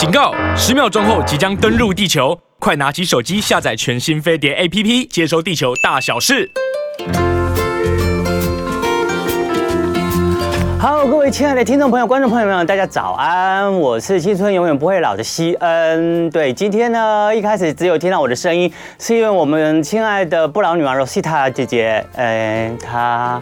[0.00, 0.32] 警告！
[0.56, 6.50] 十秒钟后即将登陆地球，快拿起手机下载全新飞碟 APP，接收地球大小事。
[10.78, 13.70] 好，各位亲爱的听众朋友、观众朋友们，大家早安！
[13.78, 16.30] 我是青春永远不会老的西恩。
[16.30, 23.38] 对，今天呢，一开始只有听到我的声音，是因为我们亲爱的不老女王 Rosita 姐姐，嗯，她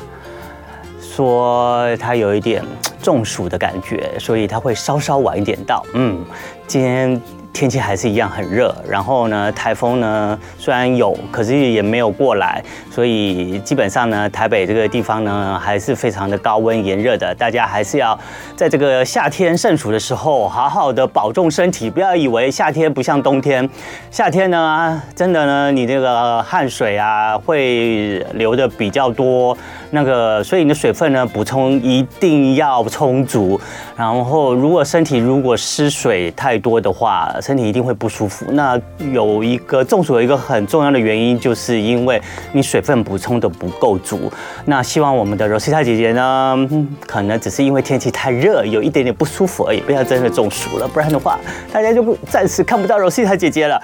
[1.19, 2.63] 说他有一点
[3.03, 5.85] 中暑的感觉，所以他会稍稍晚一点到。
[5.95, 6.25] 嗯，
[6.69, 7.21] 今天。
[7.51, 18.17] 天气还是一样很热，然后呢，台风呢虽然有，可是也没有过来，所以基本上呢，台北这个地方呢还是非常的高温炎热的，大家还是要
[18.55, 23.69] 在这个夏天盛暑的时候好好的保重身体，不要以为夏天不像冬天，
[24.09, 29.57] 夏天呢真的呢你这个汗水啊会流的比较多，
[29.91, 33.61] 那个所以你的水分呢补充一定要充足，
[33.97, 37.35] 然后如果身体如果失水太多的话。
[37.41, 38.45] 身体一定会不舒服。
[38.51, 38.79] 那
[39.13, 42.21] 有一个中暑有一个很重要的原因，就是因为
[42.53, 44.31] 你水分补充的不够足。
[44.67, 46.69] 那希望我们的 Rosita 姐姐呢，
[47.07, 50.87] 可能只是因为天气太热，有一点点不舒服而已，不要真的中暑了。
[50.87, 51.39] 不然的话，
[51.73, 53.81] 大家就不暂时看不到 Rosita 姐姐了。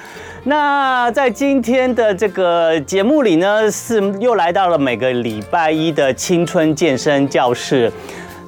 [0.47, 7.91] 那在今天的这个节目里呢，是又来到了每个礼拜一的青春健身教室。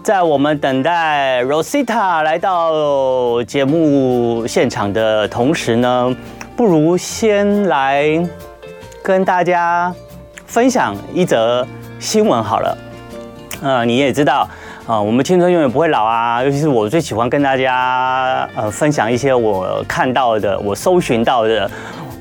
[0.03, 6.17] 在我们等待 Rosita 来到节目现场的同时呢，
[6.57, 8.05] 不如先来
[9.03, 9.93] 跟大家
[10.45, 11.67] 分享一则
[11.99, 12.79] 新闻好了。
[13.63, 14.49] 呃，你也知道
[14.87, 21.69] 啊，我们青春永远不会老啊，尤其是我最喜欢跟大家呃分享一些我看到的、我搜寻到的。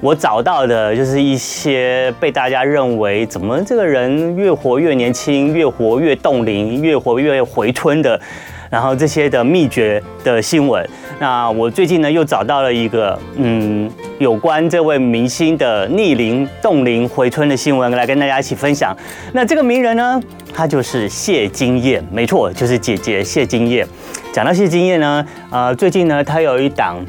[0.05, 8.21] 我找到的就是一些被大家认为怎么这个人越活越年轻，越活越冻龄，越活越回春的，
[8.69, 10.87] 然后这些的秘诀的新闻。
[11.17, 13.89] 那我最近呢又找到了一个嗯
[14.19, 18.95] 有关这位明星的逆龄、冻龄、回春的新闻来跟大家一起分享。
[19.33, 20.21] 那这个名人呢，
[20.53, 23.83] 他就是谢金燕，没错，就是姐姐谢金燕。
[24.31, 27.03] 讲到谢金燕呢，呃，最近呢他有一档。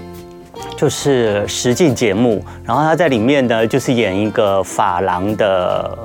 [0.77, 5.99] 就是实境节目，然后她在里面呢，就是演一个发廊的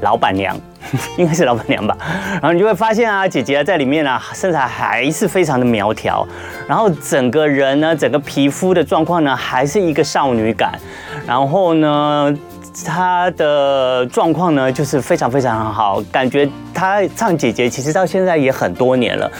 [0.00, 0.58] 老板娘，
[1.16, 1.96] 应该是老板娘吧。
[2.32, 6.26] 然后你就会发现啊，姐姐在里面啊，身材还是非常的苗条，
[6.68, 10.72] 然后整个人呢，整个皮肤的状况呢，还是一个少女感。
[11.26, 12.36] 然后呢，
[12.84, 19.30] 她的状况呢，就是非常非常好，感觉她唱姐姐其实到现在也很多年了。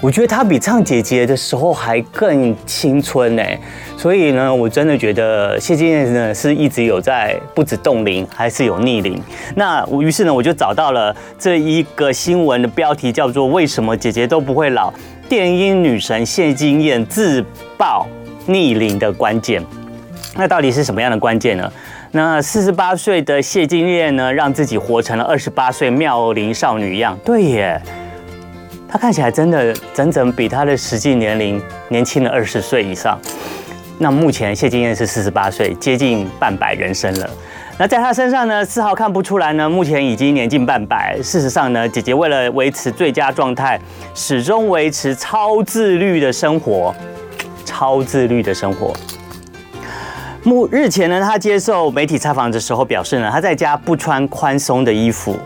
[0.00, 3.42] 我觉得她比唱姐姐的时候还更青春呢。
[3.96, 9.20] 所以呢，我真的觉得谢金燕呢是一直有在不止冻龄，还是有逆龄。
[9.54, 14.92] 那我于是呢，我就找到了这一个新闻的标题，叫做“为什么姐姐都不会老？
[15.28, 17.44] 电音女神谢金燕自
[17.76, 18.06] 曝
[18.46, 19.62] 逆龄的关键”。
[20.38, 21.72] 那到底是什么样的关键呢？
[22.12, 27.18] 那四十八岁的谢金燕呢，让自己活成了二十八岁妙龄少女一样。
[27.24, 27.80] 对耶，
[28.88, 33.18] 她看起来真的整整比她的实际年龄年轻了二十岁以上。
[33.98, 37.28] 那目前谢金燕是四十八岁，接近半百人生了。
[37.78, 41.18] 那在她身上呢，丝毫看不出来呢，目前已经年近半百。
[41.22, 43.78] 事实上呢，姐姐为了维持最佳状态，
[44.14, 46.94] 始终维持超自律的生活，
[47.64, 48.94] 超自律的生活。
[50.46, 55.36] 目日前呢，他接受媒体采访的时候表示呢，他在家不穿宽松的衣服。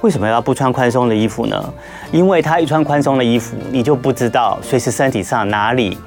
[0.00, 1.74] 为什么要不穿宽松的衣服呢？
[2.12, 5.98] 因为他一穿宽松的衣服，你就不知道随时身体上哪里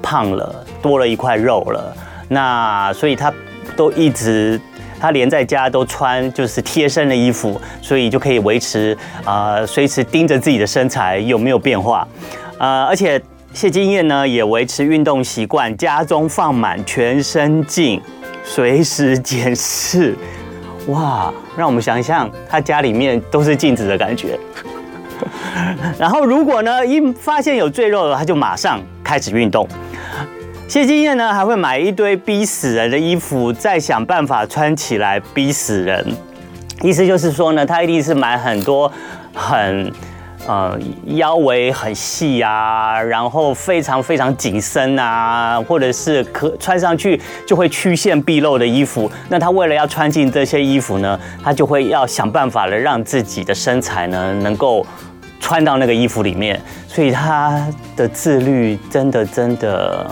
[0.00, 1.94] 胖了，多了一块肉了。
[2.28, 3.30] 那所以他
[3.76, 4.58] 都一直，
[4.98, 8.96] 他连在家都穿就是贴身的衣服，所以就可以维持
[9.26, 12.08] 啊，呃，随时盯着自己的身材有没有变化，
[12.58, 13.20] 呃，而且。
[13.58, 18.00] 谢金燕呢也维持运动习惯，家中放满全身镜，
[18.44, 20.14] 随时检视。
[20.86, 24.38] 哇， 让我们想一想，他家里面都是镜子的感觉。
[25.98, 29.66] 然后如果呢一发现有赘肉了，他就马上开始运动。
[30.68, 36.06] 谢金燕呢还会买一堆逼死人的衣服，再想办法穿起来逼死人。
[36.80, 38.92] 意思就是说呢，他一定是买很多
[39.34, 39.92] 很。
[40.48, 49.10] 呃，腰围很细啊，然后非常非常紧身啊，或者是可穿上去就会曲线毕露的衣服。
[49.28, 54.86] 那他为了要穿进这些衣服呢，他就会要想办法的让自己的身材呢能够
[55.38, 56.58] 穿到那个衣服里面。
[56.86, 57.62] 所以他
[57.94, 60.10] 的自律真的真的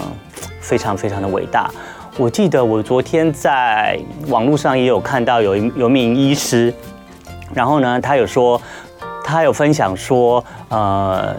[0.60, 1.70] 非常非常的伟大。
[2.18, 3.98] 我记得我昨天在
[4.28, 6.70] 网络上也有看到有一有名医师，
[7.54, 8.60] 然后呢，他有说。
[9.26, 11.34] 他有分享说，呃，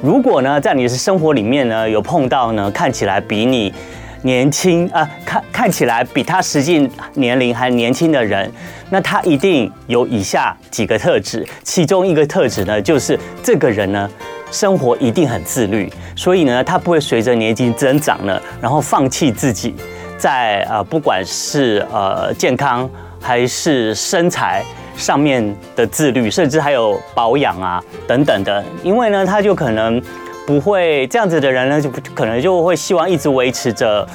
[0.00, 3.74] 如果呢，在你的生活里面呢，有碰到呢，看起来比你
[4.22, 8.48] 年轻啊，看看起来比他实际年龄还年轻的人，
[8.88, 14.08] 那他一定有以下几个特质，其中一个特质呢，就是这个人呢，
[14.52, 19.74] 生活一定很自律，所以呢，他不会随着年纪增长呢，然后放弃自己
[20.16, 22.88] 在呃，不管是呃健康
[23.20, 24.62] 还是身材。
[24.96, 30.00] 上面的自律，甚至还有保养啊等等的，因为呢，他就可能
[30.46, 34.06] 不会这样子的人呢，就可能就会希望一直维持着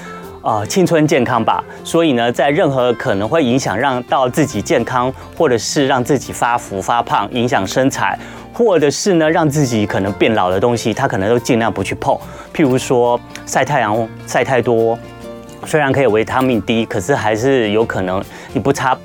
[0.41, 1.63] 呃青春健康吧。
[1.83, 8.17] 所以呢，在任何可能会影响让到自己健康，或者是让自己发福发胖、影响身材，
[8.53, 12.17] 或者是呢让自己可能变老的东西，他可能都尽量不去碰。
[12.53, 14.97] 譬如说晒太阳晒太多，
[15.65, 18.23] 虽然可以维他命 D，可是还是有可能
[18.53, 18.97] 你不擦。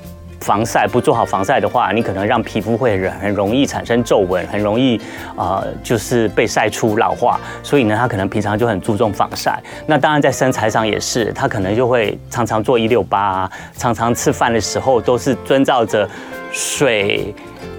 [0.45, 5.01] 防晒不做好防晒的话，你可能让皮肤会很容易产生皱纹，很容易
[5.35, 7.39] 呃就是被晒出老化。
[7.63, 9.59] 所以呢，他可能平常就很注重防晒。
[9.87, 16.07] 那当然在身材上也是，他可能就会常常做一六八啊，常常吃饭的时候都是遵照着
[16.51, 17.33] 水，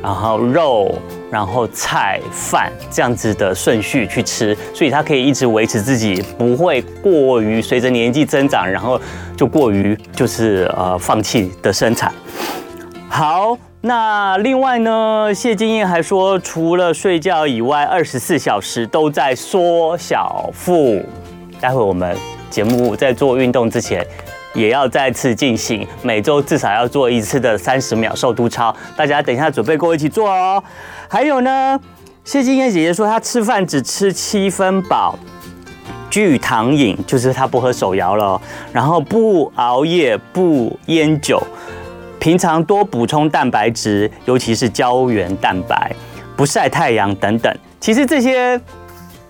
[0.07, 0.95] 然后肉，
[1.33, 9.01] 然后菜饭这样子的顺序去吃，所以他可以一直维持自己不会过于随着年纪增长，然后
[9.37, 12.13] 就过于就是呃放弃的生产。
[13.09, 21.03] 好，那另外呢，谢金燕还说，除了睡觉以外，二十四小时都在缩小腹。
[21.61, 22.17] 待会我们
[22.49, 24.07] 节目在做运动之前，
[24.57, 28.75] 也要再次进行，每周至少要做一次的三十秒瘦肚操。
[28.97, 30.63] 大家等一下准备跟我一起做哦。
[31.09, 31.79] 还有呢，
[32.25, 35.19] 谢金燕姐姐说，她吃饭只吃七分饱，
[36.09, 38.41] 拒糖饮，就是她不喝手摇了，
[38.73, 41.43] 然后不熬夜，不烟酒。
[42.19, 45.95] 平常多补充蛋白质，尤其是胶原蛋白，
[46.35, 47.55] 不晒太阳等等。
[47.79, 48.61] 其实这些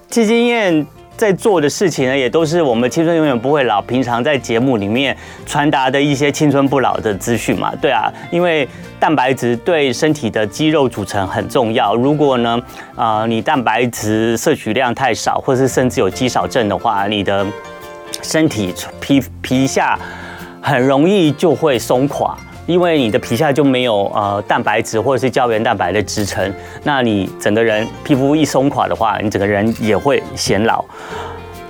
[0.08, 3.80] 谢金燕在做的事情呢，也都是我们青春永远不会老。
[3.80, 5.16] 平常在节目里面
[5.46, 7.72] 传达的一些青春不老的资讯嘛。
[7.80, 8.68] 对啊，因为
[9.00, 11.94] 蛋白质对身体的肌肉组成很重要。
[11.94, 12.60] 如果呢，
[12.96, 17.46] 呃，你蛋白质摄取量太少，或是甚至有肌少症的话，你的
[18.22, 19.98] 身体皮皮下
[20.60, 22.36] 很容易就会松垮。
[22.66, 26.52] 因为你的皮下就没有呃蛋白质或者是胶原蛋白的支撑，
[26.82, 30.84] 那你整个人皮肤一松垮的话，你整个人也会显老。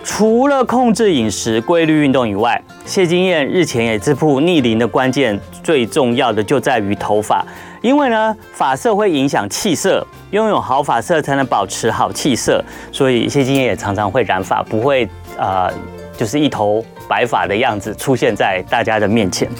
[0.03, 7.45] 除了控制饮食、规律运动以外，谢金燕日前也自曝逆龄的关键最重要的就在于头发，
[7.83, 15.69] 因为呢发色会影响气色，拥有好发色才能保持好气色，所以谢金燕也常常会染发，不会呃
[16.17, 19.51] 就是一头白发的样子出现在大家的面前。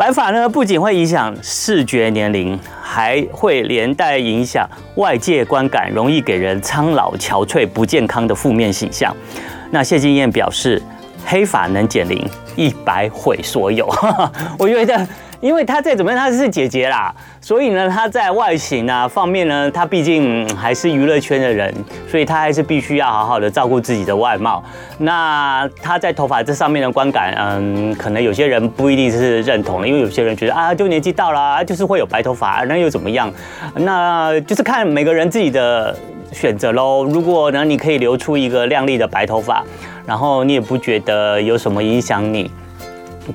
[0.00, 9.14] 白发呢，不仅会影响视觉年龄，还会连带影响外界观感，容易给人苍老、憔悴、不健康的负面形象。
[9.70, 10.80] 那谢金燕表示，
[11.26, 12.26] 黑发能减龄，
[12.56, 13.86] 一白毁所有。
[14.58, 15.06] 我觉得。
[15.40, 21.74] 因为她再怎么样，她是姐姐啦，所以呢，她在外形啊方面呢，她毕竟还是娱乐圈的人，
[22.06, 24.62] 所以她还是必须要好好的照顾自己的外貌。
[24.98, 33.32] 那她在头发这上面的观感，嗯，可能有些人不一定是认同的，因为有些人觉得啊，就年纪到了，就是会有白头发，那又怎么样？
[33.74, 35.96] 那就是看每个人自己的
[36.32, 37.04] 选择喽。
[37.04, 39.64] 如果呢，你可以留出一个亮丽的白头发，
[40.04, 42.50] 然后你也不觉得有什么影响你。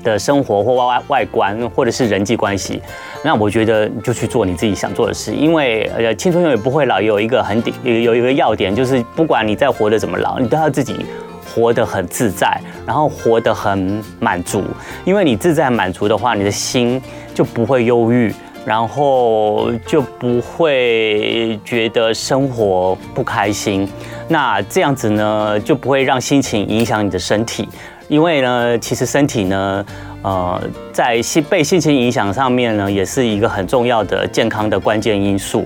[0.04, 2.82] 的生活或外外观，或者是人际关系，
[3.24, 11.06] 那我觉得就去做你自己想做的事，因为呃青春永远不会老，有一个很顶有有一个要点，就是不管你再活得怎么老，你都要自己
[11.46, 14.64] 活得很自在，然后活得很满足，
[15.06, 17.02] 因为你自在满足的话，你的心
[17.34, 18.34] 就不会忧郁，
[18.66, 23.88] 然后就不会觉得生活不开心，
[24.28, 27.70] 那这样子呢，就不会让心情影响你的身体。
[28.08, 29.86] 因为呢，其实身体呢，
[30.22, 30.62] 呃，
[30.94, 35.66] 在心被心情影响上面呢，也是一个很重要的健康的关键因素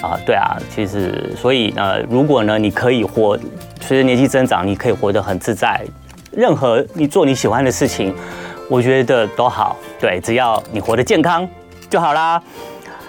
[0.00, 0.18] 啊。
[0.24, 3.36] 对啊，其实所以呃，如果呢，你可以活，
[3.80, 5.84] 随着年纪增长，你可以活得很自在，
[6.30, 8.14] 任何你做你喜欢的事情，
[8.68, 9.76] 我觉得都好。
[10.00, 11.48] 对，只要你活得健康
[11.88, 12.40] 就好啦。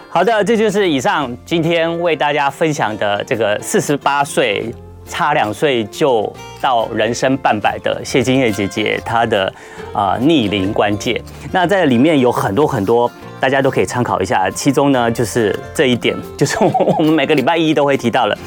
[0.09, 4.73] 好的，这就是以上今天为大家分享的这个四十八岁。
[5.11, 9.53] 差两岁就到人生半百的谢金燕姐姐，她的
[9.93, 14.49] 啊逆龄关键，那在里面有很多很多，大家都可以参考一下。
[14.49, 18.37] 其中呢，就是这一点，就是我们每个礼拜一都会提到了，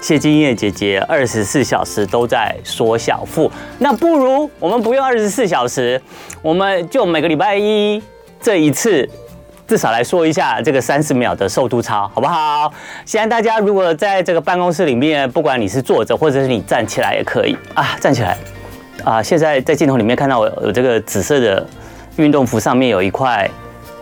[0.00, 3.48] 谢金燕姐姐二十四小时都在缩小腹。
[3.78, 6.02] 那不如我们不用二十四小时，
[6.42, 8.02] 我们就每个礼拜一
[8.40, 9.08] 这一次
[9.68, 12.72] 至少来说一下这个三十秒的瘦肚操，好不好？
[13.04, 18.34] 现在大家如果在这个办公室里面，不管你是坐着或者是你站起来也可以啊，站起来
[19.04, 19.22] 啊。
[19.22, 21.66] 现在在镜头里面看到我有这个紫色的
[22.16, 23.46] 运动服，上面有一块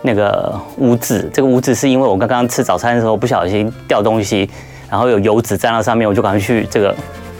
[0.01, 4.49] 那个污渍，这个污渍是因为我刚刚吃早餐的时候不小心掉东西，
[4.89, 6.95] 然后有油脂沾到上面，我就赶快去这个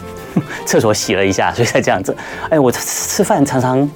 [0.67, 2.13] 厕所洗了一下，所以才这样子。
[2.49, 3.89] 哎，我吃饭常常。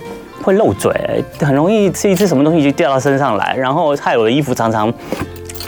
[0.43, 0.91] 会漏嘴，
[1.39, 4.93] 很容易吃一吃什么东西就掉到身上来，然后害我的衣服常常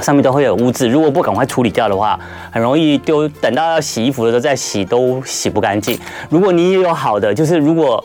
[0.02, 2.20] 上面都会有污渍，如果不赶快处理掉的话，
[2.52, 6.00] 很容易丢，等到要洗衣服的时候再洗都洗不干净。
[6.30, 8.04] 如果你也有好的，就是如果。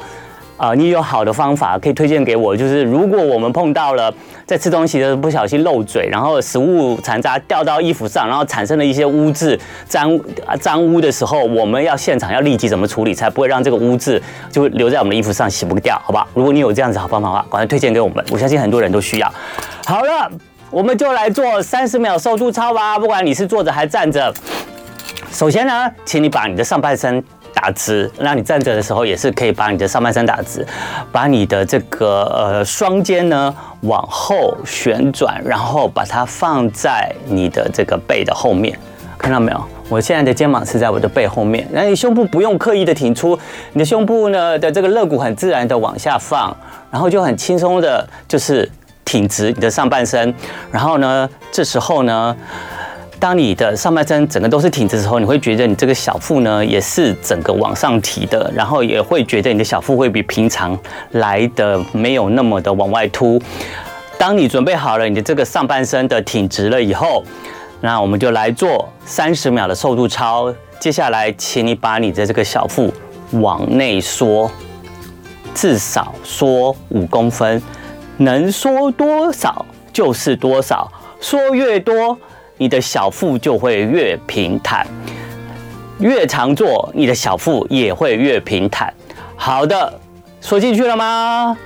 [0.58, 4.12] 啊，你有好的方法可以推荐给我，就是如果我们碰到了
[4.44, 10.18] 在吃东西的时候不小心漏嘴，然后食物残渣掉到衣服上，然后产生了一些污渍、脏
[10.60, 16.26] 脏污的时候，我们要现场要立即怎么处理，才不会让这个污渍就留在我们的衣服上洗不掉，好不好？
[16.34, 19.32] 如果你有这样子好方法的话，赶快推荐给我们，我相信很多人都需要。
[19.86, 20.28] 好了，
[20.72, 24.34] 我们就来做三十秒瘦肚操吧，不管你是坐着还是站着。
[25.30, 27.22] 首先呢，请你把你的上半身。
[27.60, 30.64] 打直，那你站着的时候也是可以把你的上半身打直，
[31.10, 38.78] 把你的这个呃双肩呢往后旋转，然后把它放在你的这个背的后面，
[39.18, 39.60] 看到没有？
[39.88, 43.36] 我现在的肩膀是在我的背后面，那你胸部不用刻意的挺出，
[43.72, 46.56] 你的胸部呢的这个肋骨很自然的往下放，
[46.92, 48.70] 然后就很轻松的，就是
[49.04, 50.32] 挺直你的上半身，
[50.70, 52.36] 然后呢，这时候呢。
[53.20, 60.78] 当你的上半身整个都是挺直的时候，你会觉得你这个小腹呢也是整个往上提的，然后也会觉得你的小腹会比平常
[61.12, 63.40] 来的没有那么的往外凸。
[64.16, 67.24] 当你准备好了你的这个上半身的挺直了以后，
[67.80, 70.54] 那我们就来做三十秒的瘦肚操。
[70.78, 72.92] 接下来，请你把你的这个小腹
[73.32, 74.48] 往内缩，
[75.52, 77.60] 至少缩五公分，
[78.16, 80.88] 能缩多少就是多少，
[81.20, 82.16] 缩越多。
[82.58, 84.86] 你的小腹就会越平坦，
[86.00, 88.92] 越常做，你的小腹也会越平坦。
[89.36, 89.92] 好的，
[90.40, 91.56] 说进去了吗？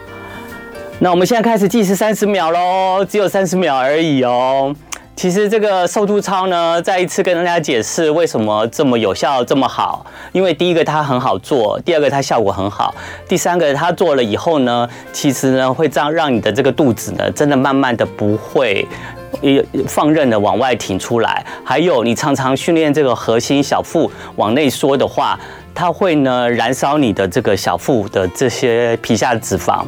[0.99, 4.73] 那我们现在开始计时三十秒喽，只有三十秒而已哦。
[5.17, 10.05] 其实这个瘦肚操呢，再一次跟大家解释为什么这么有效、这么好。
[10.33, 12.95] 因为第一个它很好做，第二个它效果很好，
[13.29, 18.87] 第三个它做了以后呢，其实呢会这样让你的这个肚子呢，真的慢慢的不会。
[19.41, 25.39] 也放任的往外挺出来，还有你常常训练这个核心小腹往内缩的话，
[25.75, 29.85] 它会呢燃烧你的这个小腹的这些皮下脂肪，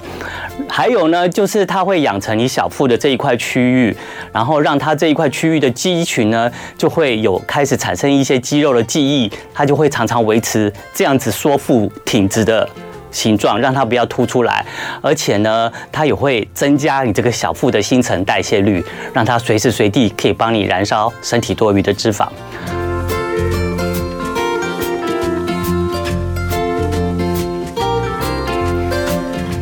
[0.69, 3.97] 还有呢就是它会养成你小腹的这一块区域，
[4.33, 12.69] 然后让它这一块区域的肌群呢就会有开始产生一些肌肉的记忆，它就会常常维持这样子缩腹挺直的。
[13.15, 14.67] 形状让它不要凸出来，
[15.01, 22.27] 而且呢，它也会增加你这个小腹的新陈代谢率，让它随时随地可以帮你燃烧身体多余的脂肪。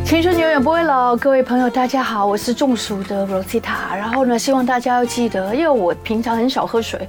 [0.04, 3.94] 青春永远不会老，各位朋友，大家好，我是中暑的 Rosita。
[3.94, 7.06] 然后呢，希望大家要记得，因为我平常很少喝水，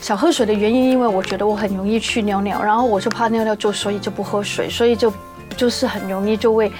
[0.00, 5.12] 少喝水的原因，因为我觉得我很容易去尿尿，然后我就怕尿尿就，所以就不喝水，所以就。
[5.56, 6.70] 就是很容易就会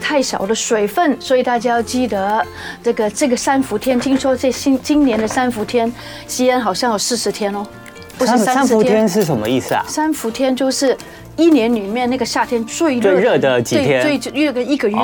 [0.00, 2.44] 太少的水分，所以大家要记得
[2.82, 3.98] 这个这个三伏天。
[3.98, 5.92] 听说这新今年的三伏天，
[6.26, 7.66] 西安好像有四十天哦，
[8.18, 9.84] 不是三伏天是什么意思啊？
[9.86, 10.96] 三伏天就是。
[11.40, 14.94] 一年里面那个夏天最热最热的几天，最最热个一个月，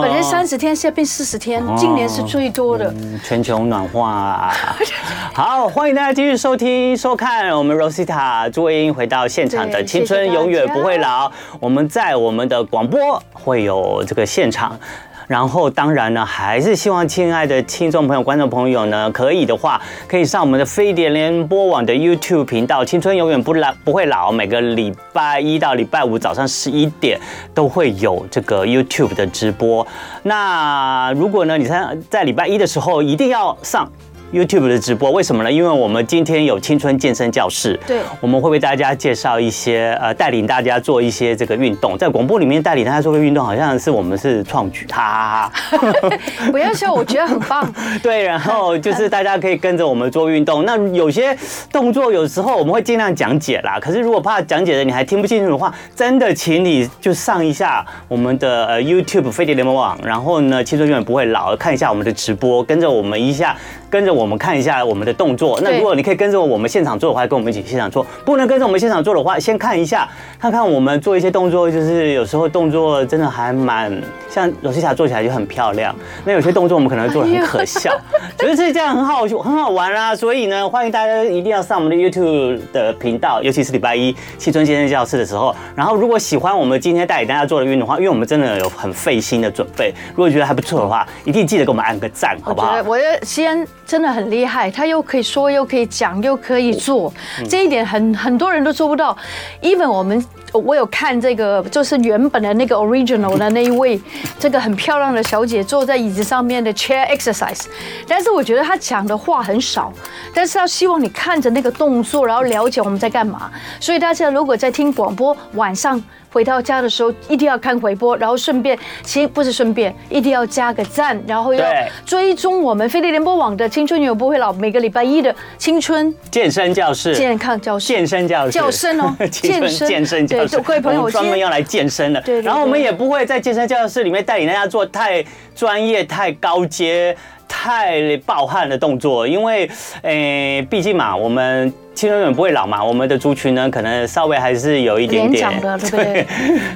[0.00, 2.92] 本来三十天，现在变四十天，今年是最多的。
[3.22, 4.54] 全球暖化啊！
[5.34, 11.30] 好，欢迎大家继续收听收看我们 Rosita 朱慧英回到现场的青春永远不会老。
[11.60, 14.80] 我们在我们的广播会有这个现场。
[15.26, 24.30] 然后，当然呢，还是希望亲爱的听众朋友、观众朋友呢，可以的话，可以上我们的飞碟联播网的 YouTube 频道“青春永远不老不会老”。
[24.32, 27.18] 每个礼拜一到礼拜五早上十一点
[27.54, 29.86] 都会有这个 YouTube 的直播。
[30.22, 33.90] 那如果呢，你在在礼拜一的时候一定要上。
[34.34, 35.52] YouTube 的直播为什么呢？
[35.52, 46.18] 因为我们今天有青春健身教室，对，我们会为大家介绍一些呃，带领大家做一些这个运动，在广播里面带领大家做个运动，好像是我们是创举，哈哈哈。
[46.50, 47.72] 不要笑，我觉得很棒。
[48.02, 50.64] 对，然后就是大家可以跟着我们做运动。
[50.64, 51.36] 那有些
[51.70, 63.56] 动作有时候我们会尽量讲解啦，可是如果怕讲解的你还听不清楚的话，真的请你就上一下我们的呃 YouTube 飞碟联盟网，然后呢，青春永远不会老，看一下我们的直播，跟着我们一下，
[63.94, 64.24] 跟着我。
[64.24, 65.60] 们看一下我们的动作。
[65.62, 70.08] 那如果你可以跟着我们现场做的话，跟我们一起现场做；不能跟着我们现场做的话，先看一下，
[70.40, 73.92] 看看我们做一些动作，就是有时候动作真的还蛮
[74.30, 75.94] 像罗西霞做起来就很漂亮。
[76.24, 77.90] 那有些动作我们可能会做的很可笑，
[78.38, 80.16] 觉得是这样很好很好玩啦、啊。
[80.16, 85.54] 所以呢，欢迎大家一定要上我们的 YouTube 的频道，尤其是礼拜一青春健身教室的时候。
[85.76, 92.68] 然后如果喜欢我们今天带给大家做的运动的话，因为我们真的有很费心的准备，如果觉得还不错的话，一定记得给我们按个赞，好不好？
[92.68, 97.12] 我觉得我觉得西恩真的很厉害，他又可以说，又可以讲，又可以做，
[97.48, 99.16] 这一点很很多人都做不到。
[99.62, 100.24] even 我们
[100.58, 104.00] 我有看这个，就是原本的那个 original 的那一位，
[104.38, 107.64] 这个很漂亮的小姐坐在椅子上面的 chair exercise，
[108.06, 109.92] 但是我觉得她讲的话很少，
[110.34, 113.50] 但是她希望你看着那个动作，然后了解我们在干嘛。
[113.80, 116.02] 所以大家如果在听广播，晚上。
[116.30, 121.64] 回到家的时候一定要看回播，然后顺便，其实不是顺便，一定要加个赞，然后要
[122.04, 126.12] 追踪我们飞碟联播网的青春永远不会老，每个礼拜一的青春。
[126.32, 129.86] 健身教室、健康教室、健身教室、教身哦， 健身。
[129.86, 132.20] 健身教室，各位朋友，专门要来健身的。
[132.22, 135.24] 对，然后我们也不会在健身教室里面带领大家做太
[135.54, 137.16] 专业、太高阶、
[137.48, 139.70] 太暴汗的动作，因为，
[140.02, 141.72] 诶，毕竟嘛，我们。
[141.94, 146.26] 青春永远不会老嘛，我们的族群呢，可能稍微还是有一点点，的对不 对？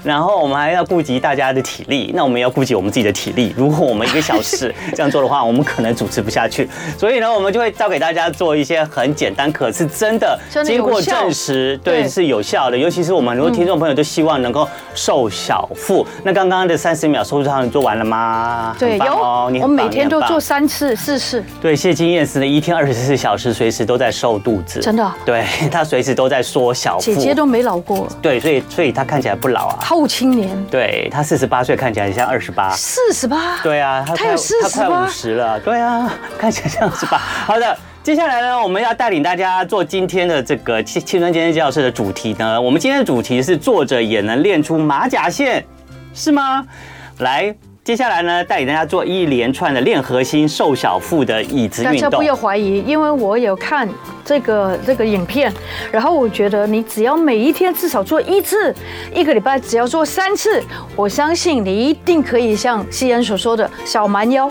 [0.04, 3.52] 然后我们还要顾及大家的体力，那我们要顾及我们自己的体力。
[3.56, 6.68] 如果我们一个小时 这样做的话，我们可能主持不下去。
[6.96, 12.78] 所以呢，我们就会教给大家做一些很简单，可是真的经过证实，对，是有效的。
[12.78, 16.06] 尤其是我们很多听众朋友都希望能够瘦小腹。
[16.22, 18.76] 那刚刚的三十秒收操你做完了吗？
[18.78, 19.16] 对，有。
[19.18, 21.42] 我们每天都做三次、四次。
[21.60, 25.07] 对，谢金燕是呢，一天二十四小时，随时都在瘦肚子，真的。
[25.24, 26.98] 对， 他随时都在缩小。
[26.98, 28.08] 姐姐都没老过。
[28.20, 29.78] 对，所以所以她看起来不老啊。
[29.80, 30.64] 好青年。
[30.70, 32.70] 对，她四十八岁，看起来像二十八。
[32.70, 33.58] 四十八。
[33.62, 35.60] 对啊，他快他快五十了。
[35.60, 37.18] 对啊，看起来像二十八。
[37.18, 42.60] 好的，接下来呢，我们要带领大家做今天的这个青青春健身教室的主题呢。
[42.60, 45.64] 我们今天的主题是坐着也能练出马甲线，
[46.14, 46.66] 是吗？
[47.18, 47.54] 来。
[47.88, 52.00] 接下来呢，带领大家做一连串的练核心、瘦小腹的椅子运动。
[52.02, 53.88] 大家不要怀疑，因为我有看
[54.23, 55.50] 这个这个影片，
[55.90, 58.75] 然后我觉得你只要每一天至少做一次，
[59.14, 60.62] 一个礼拜只要做三次，
[60.95, 64.49] 我相信你一定可以像西恩所说的小蛮腰。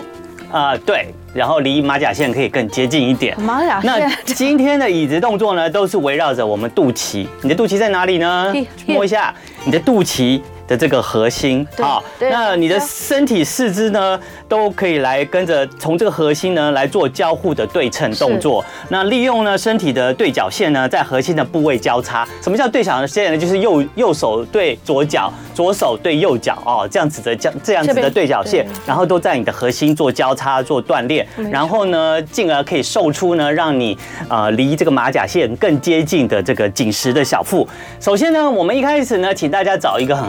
[0.50, 3.40] 啊、呃，对，然后离马甲线可以更接近一点。
[3.40, 4.00] 马甲线。
[4.00, 7.24] 那今天的椅子动作呢，都是围绕着我们肚脐。
[7.42, 8.52] 你的肚脐在哪里呢？
[8.84, 9.32] 摸一下
[9.64, 10.40] 你的肚脐。
[10.68, 18.64] 的这个核心，啊，那你的身体四肢呢，都可以来跟着从这个核心呢来做交互的对称动作。
[18.90, 22.28] 那利用呢身体的对角线呢，在核心的部位交叉。
[22.42, 23.38] 什么叫对角线呢？
[23.38, 33.96] 就是右右手对左脚，左手对右脚哦，这样子的这这样子的对角线，然后都在你的核心做交叉做锻炼，然后呢，进而可以瘦出呢，让你
[34.28, 37.66] 呃离这个马甲线更接近的这个紧实的小腹。
[37.98, 40.28] 首先呢，我们一开始呢，请大家找一个很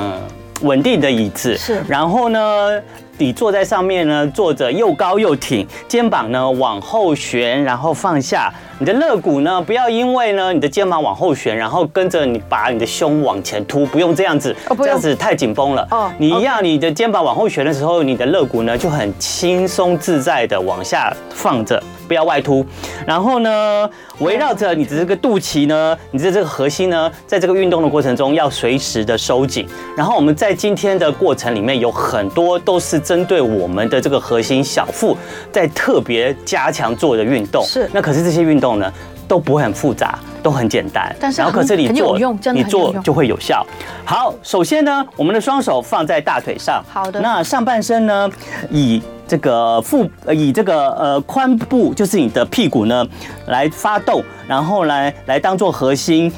[0.62, 2.82] 稳定的椅子，是，然后呢，
[3.18, 8.52] 你坐在上面呢，坐着又高又挺，肩膀呢往后旋，然后放下。
[8.80, 15.86] 你的肋骨呢，不要因为呢你的肩膀往后旋，然后跟着你把你的胸往前凸，不用这样子，这样子太紧绷了。
[15.92, 22.66] 哦，你一样，你的肩膀往后旋的时候，你的肋骨呢就很轻松自在的往下放着，不要外凸。
[23.08, 29.68] 然后呢，围绕着你的这个肚脐呢，你的这个核心呢，在这个运动的过程中要随时的收紧。
[29.96, 35.16] 然后我们在今天的过程里面有很多都是针对我们的这个核心小腹，
[35.52, 37.64] 在特别加强做的运动。
[37.64, 38.80] 是，那可是这些运动。
[38.80, 38.92] 呢
[39.30, 41.16] 都不会很复杂，都很简单。
[41.20, 42.18] 但是然后可是你做，
[42.52, 43.64] 你做就会有效。
[44.04, 46.84] 好，首先呢，我们的双手放在大腿上。
[46.90, 47.20] 好的。
[47.20, 48.28] 那上半身呢，
[48.72, 53.08] 以这个腹，以这个呃髋部，就是你的屁股呢
[53.46, 56.34] 来发动，然后来来当做核心，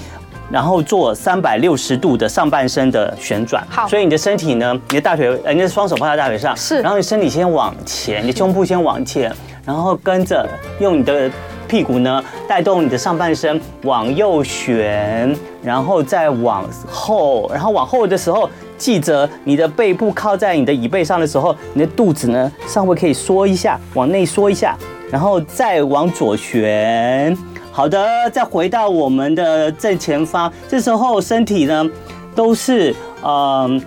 [0.51, 3.65] 然后做三百六十度的上半身的旋转。
[3.69, 3.87] 好。
[3.87, 6.55] 所以你的身体呢，你的大腿，呃，你的双手放在大腿上。
[6.57, 6.81] 是。
[6.81, 9.33] 然后你身体先往前，你胸部先往前，
[9.65, 10.45] 然后跟着
[10.81, 11.31] 用你的。
[11.67, 18.49] 屁股呢，带动你的上半身往右旋，然后再往后，然后往后的时候，
[18.81, 24.75] 记着你的背部靠在你的椅背上的时候，你的肚子呢稍微可以缩一下，往内缩一下，
[25.11, 27.37] 然后再往左旋。
[27.71, 31.87] 好的，再回到我们的正前方，这时候身体呢
[32.33, 33.79] 都是嗯，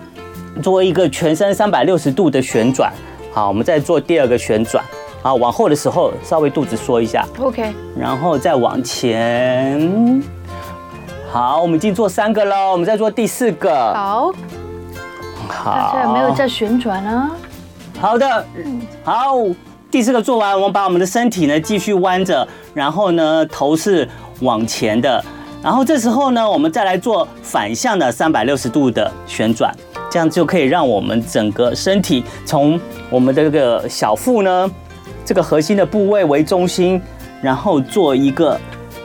[0.63, 2.89] 做一个全身三百六十度的旋转。
[3.33, 4.81] 好，我们再做第二个旋转。
[5.21, 10.23] 好，往后的时候稍微肚子缩一下，OK，然后再往前。
[11.29, 13.93] 好，我们已经做三个了，我们再做第四个。
[13.93, 14.31] 好，
[15.47, 17.31] 好，大家有没有在旋转啊？
[17.99, 18.45] 好的，
[19.03, 19.35] 好，
[19.89, 24.07] 第四个做完，我们把我们的身体呢继续弯着，然后呢头是
[24.41, 25.23] 往前的，
[25.63, 29.73] 然后这时候呢，我们再来做反向的三百六十度的旋转，
[30.11, 32.79] 这样就可以让我们整个身体从
[33.09, 34.69] 我们的这个小腹呢
[35.23, 37.01] 这个核心的部位为中心，
[37.41, 38.59] 然后做一个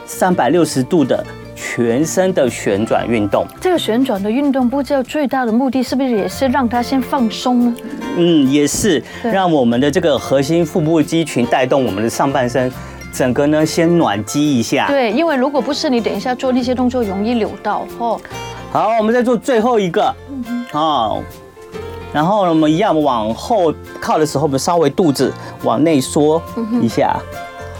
[0.05, 1.25] 三百六十度的。
[1.61, 7.77] 全身的旋转运动，这个旋转的运动，不知道最大的目的是不是也是让它先放松呢？
[8.17, 12.73] 嗯，也是让我们的这个核心腹部肌群带动我们的上半身，
[13.13, 14.87] 整个呢先暖机一下。
[14.87, 18.19] 对，因为如果不是你等一下做那些动作容易扭到哦。
[18.73, 20.15] 好，我们再做最后一个，
[20.73, 21.23] 好，
[22.13, 25.31] 然后我们一样往后靠的时候，我们稍微肚子
[25.63, 26.41] 往内缩
[26.81, 27.17] 一下。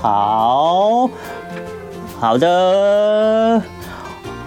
[0.03, 1.09] 好。
[2.21, 3.63] 好的，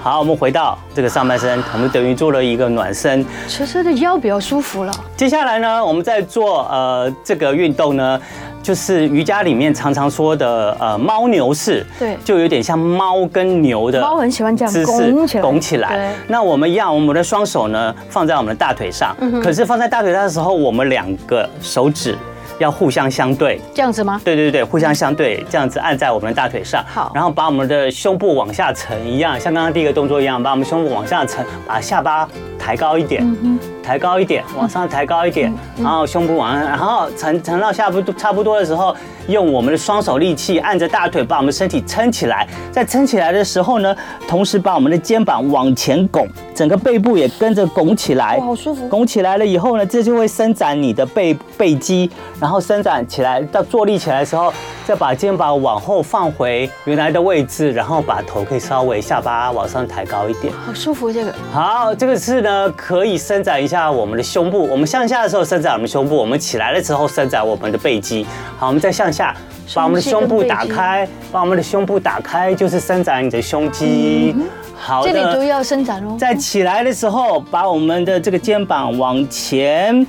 [0.04, 4.94] 好，我们回到这个上半身，我们等于做了一个暖身，其实的腰比较舒服了。
[5.18, 8.22] 接下来呢，我们在做呃这个运动呢，
[8.62, 16.14] 就是瑜伽里面常常说的呃猫牛式，对，就有点像猫跟牛的，猫很喜欢这样姿势，拱起来。
[16.28, 22.16] 那我们一样，我们的双手呢放在我们的大腿上，可是放在大腿上的时候，我们两个手指。
[22.60, 24.22] 要互相相对，这样子吗？
[24.24, 26.84] 对对对，互相相对，这样子按在我们的大腿上。
[26.88, 38.96] 好，然后把我们的胸部往下沉，一样，像刚刚第一个动作一样，把我们胸部往下沉，把下巴抬高一点，嗯、抬高一点，往上抬高一点，嗯、然后胸部往上，然后沉沉到下部差不多的时候，
[39.28, 42.48] 用我们的双手力气按着大腿，把我们身体撑起来。
[42.72, 43.96] 在撑起来的时候呢，
[44.28, 48.40] 同时把我们的肩膀往前拱，整个背部也跟着拱起来。
[48.40, 48.88] 好舒服。
[48.88, 52.10] 拱起来了以后呢，这就会伸展你的背背肌。
[52.44, 54.52] 然后伸展起来，到坐立起来的时候，
[54.86, 61.10] 再把肩膀往后放回原来的位置，然后把头可以稍微下巴往上抬高一点，好舒服。
[61.10, 64.68] 这个好，这个是呢可以伸展一下我们的胸部。
[64.68, 68.28] 我们向下的时候伸展我们胸部，我们起来的时候伸展我们的背肌。
[68.58, 69.34] 好，我们再向下，
[69.74, 74.36] 把我们的胸部打开，把我们的胸部打开，就是伸展你的胸肌。
[74.76, 76.18] 好的，这里都要伸展哦。
[76.20, 80.06] 在起来的时候，把我们的这个肩膀往前。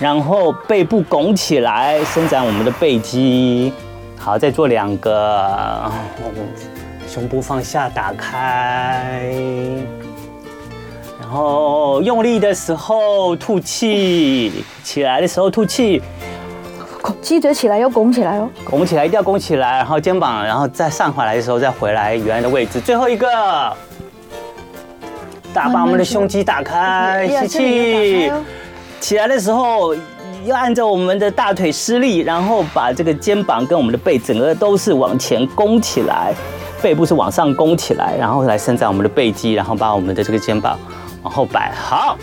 [0.00, 3.72] 然后背部拱起来，伸展我们的背肌。
[4.18, 5.90] 好，再做两个。
[7.06, 9.32] 胸部放下，打开。
[11.20, 16.02] 然后用力的时候吐气，起来的时候吐气。
[17.20, 18.48] 记得起来要拱起来哦。
[18.64, 19.76] 拱起来，一定要拱起来。
[19.76, 22.80] 然后肩膀，然后再上回来的时候再回来原来的位置。
[22.80, 23.28] 最后一个，
[25.52, 28.32] 大把我们的胸肌打开，吸气。
[29.04, 29.94] 起来的时候
[30.46, 36.32] 要按照我们的大腿施力，然后把这个肩膀跟我们的背整个都是往前弓起来，
[36.80, 40.78] 背部是往上弓起来，然后来伸展我们的背肌，然后把我们的这个肩膀
[41.22, 41.70] 往后摆。
[41.74, 42.16] 好，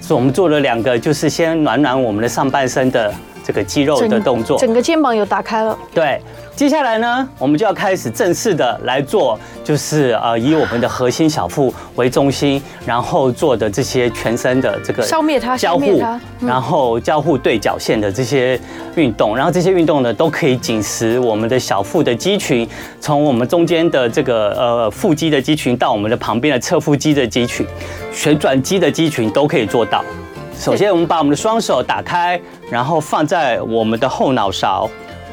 [0.00, 5.78] 所以我们做了两个，就是先暖暖我们的上半身的这个肌肉的动作，整个肩膀有打开了。
[5.92, 6.20] 对。
[6.56, 18.56] 接下来呢，我们就要开始正式的来做，就是呃，以我们的核心小腹为中心，然后做的这些全身的这个消灭它，消灭它，然后交互对角线的这些
[18.94, 22.68] 运动，然后这些运动呢，都可以紧实我们的小腹的肌群，
[23.00, 27.66] 从我们中间的这个呃腹肌的肌群到我们的旁边的侧腹肌的肌群，
[28.12, 30.04] 旋转肌的肌群都可以做到。
[30.56, 32.40] 首先，我们把我们的双手打开，
[32.70, 34.88] 然后放在我们的后脑勺。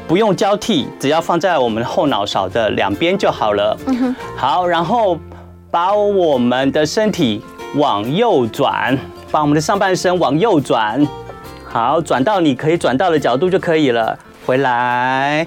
[0.06, 3.74] 不用交替，只要放在我们后脑勺的两边就好了。
[3.86, 4.16] 嗯哼。
[4.36, 5.18] 好，然后
[5.70, 7.42] 把我们的身体
[7.76, 8.98] 往右转，
[9.30, 11.06] 把我们的上半身往右转。
[11.64, 14.18] 好，转到你可以转到的角度就可以了。
[14.44, 15.46] 回来，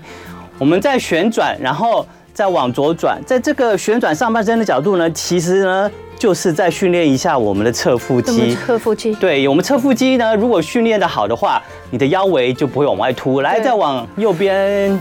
[0.57, 3.21] 我们再旋转，然后再往左转。
[3.23, 5.91] 在这个旋转上半身的角度呢，其实呢。
[6.17, 8.55] 就是在训练一下我们的侧腹肌。
[8.55, 9.13] 侧腹肌。
[9.15, 13.41] 对，我们侧腹肌呢，如果训练得好的话，你的腰围就不会往外凸。
[13.41, 14.99] 来，再往右边，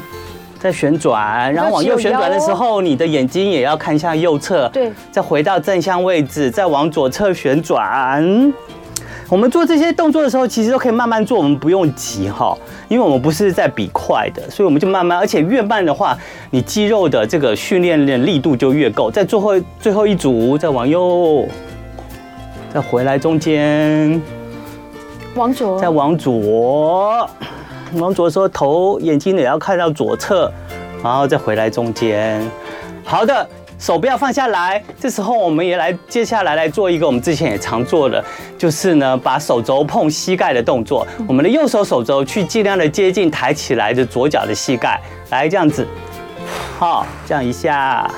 [0.58, 4.68] 再旋转，然后往右旋转的时候，你的眼睛也要看向右侧。
[4.72, 4.92] 对。
[5.10, 8.52] 再回到正向位置，再往左侧旋转。
[9.34, 16.16] 我们做这些动作的时候，其实都可以慢慢做，我们不用急哈，因为我们不是在比快的，所以我们就慢慢，而且越慢的话，
[16.52, 19.10] 你肌肉的这个训练的力度就越够。
[19.10, 21.48] 在最后最后一组，再往右，
[22.72, 24.22] 再回来中间，
[25.34, 27.28] 往左，再往左，
[27.94, 30.48] 往左的时候头眼睛也要看到左侧，
[31.02, 32.40] 然后再回来中间。
[33.04, 33.44] 好的。
[33.84, 38.24] 手不要放下来，这时候我们也来，接下来来做一个我们之前也常做的，
[38.56, 41.06] 就是呢，把手肘碰膝盖的动作。
[41.28, 45.86] 我们的右手手肘去尽量的接近抬起来的左脚的膝盖，来这样子，
[46.78, 48.10] 好，这样一下，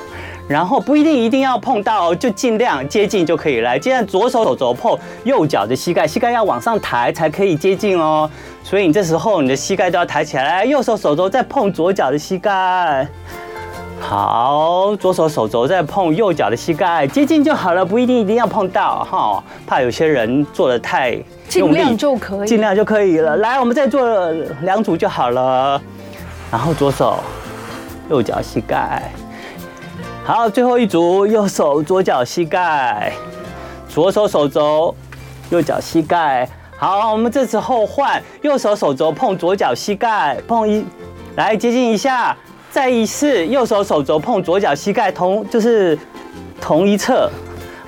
[0.47, 3.59] 然后不一定一定要碰到，就尽量接近就可以。
[3.59, 8.29] 来，尽量左手手肘碰右脚的膝盖，膝盖要往上抬才可以接近哦。
[8.63, 10.37] 所以你这时候你的膝盖都要抬起。
[10.37, 13.05] 来，右手手肘再碰左脚的膝盖。
[13.99, 19.43] 好，左手手肘再碰右脚的膝盖，接近就好了，不一定一定要碰到哈。
[19.65, 21.17] 怕有些人做的太
[21.49, 23.35] 尽量就可以，尽量就可以了。
[23.37, 24.31] 来，我们再做
[24.61, 25.81] 两组就好了。
[26.49, 27.19] 然后左手
[28.09, 29.11] 右脚膝盖。
[30.23, 33.11] 好，最后一组，右手左脚膝盖，
[33.89, 34.95] 左手手肘，
[35.49, 36.47] 右脚膝盖。
[36.77, 40.85] 好，我们这时候换右手手肘碰左脚膝盖，碰一，
[41.35, 42.37] 来接近一下，
[42.71, 45.97] 再一次，右手手肘碰左脚膝盖，同就是
[46.61, 47.29] 同一侧。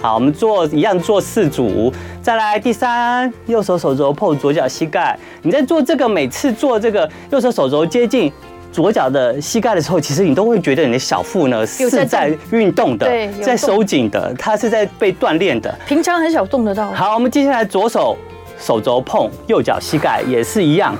[0.01, 5.17] 好，我们做一样做四组，再来第三，右手手肘碰左脚膝盖。
[5.41, 8.31] 你在做这个，每次做这个右手手肘接近。
[8.71, 15.75] 左脚的膝盖的时候，其实你都会觉得你的小腹呢是在运动的，对，在收紧的，它是在被锻炼的。
[15.87, 16.91] 平常很少动得到。
[16.91, 18.15] 好，我们接下来左手
[18.59, 20.95] 手肘碰右脚膝盖也是一样，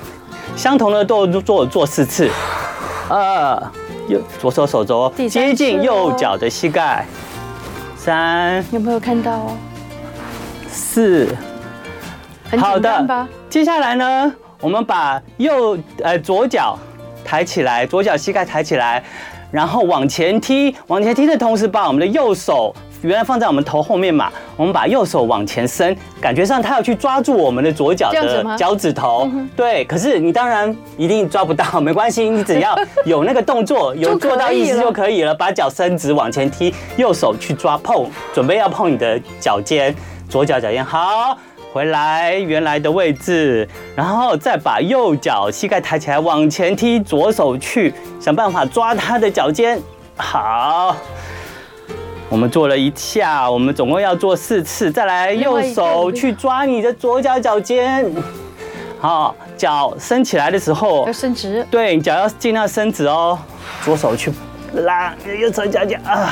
[0.56, 2.28] 相同的动作做做四次。
[3.10, 3.72] 二，
[4.08, 7.06] 右左手手肘接近右脚的膝盖。
[7.98, 9.52] 三，有没有看到？
[10.70, 11.36] 四，
[12.58, 13.28] 好的。
[13.50, 16.78] 接下来呢，我们把右呃左脚。
[17.22, 19.04] 抬起来，左脚膝盖抬起来，
[19.52, 29.86] 然后往前踢，往前踢的同时，把我们的右手原来放在我们头后面嘛，我们把右手往前伸，感觉上他要去抓住我们的左脚的脚趾头，对。
[29.86, 35.34] 可是你当然一定抓不到， 没关系，你只要有那个动作，有做到意思就可以了。
[35.34, 39.96] 把脚伸直往前踢，右手去抓碰，准备要碰你的脚尖，
[40.28, 41.38] 左脚脚尖，好。
[41.72, 49.80] 回来原来的位置，然后再把右脚膝盖抬起来往前踢，左手去想办法抓他的脚尖。
[50.18, 50.96] 好，
[52.30, 54.92] 我们做了一下，我们总共要做四次。
[54.92, 58.10] 再来，右手去抓你的左脚脚尖。
[59.00, 61.66] 好，脚伸起来的时候要伸直。
[61.72, 63.40] 对，脚要尽量伸直哦。
[63.84, 64.32] 左手去
[64.74, 66.32] 拉右手脚尖啊，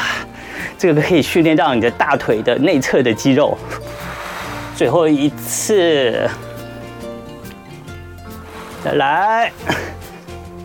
[0.77, 3.57] 这个可以训练到你的大腿的内侧的肌肉。
[4.75, 6.29] 最后一次，
[8.83, 9.51] 再来，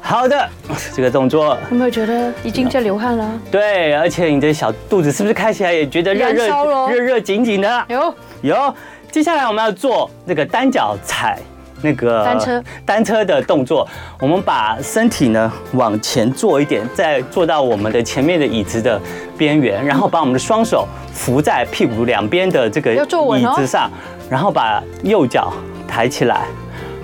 [0.03, 0.49] 好的，
[0.95, 3.41] 这个动作有没有觉得已经在流汗了？
[3.51, 6.47] 对，而且你的小肚子是不是开起来也觉得热热
[6.89, 7.85] 热热紧紧的？
[7.89, 8.75] 有有。
[9.11, 11.39] 接下来我们要做那个单脚踩
[11.83, 13.87] 那个单车单车的动作，
[14.21, 19.01] 我们把身体呢往前坐一点，再坐到我们的前面的椅子的
[19.37, 20.87] 边缘，然后把我们的双手。
[21.15, 23.91] 扶在屁股两边的这个椅子上，
[24.31, 25.53] 然后把右脚
[25.87, 26.47] 抬起来，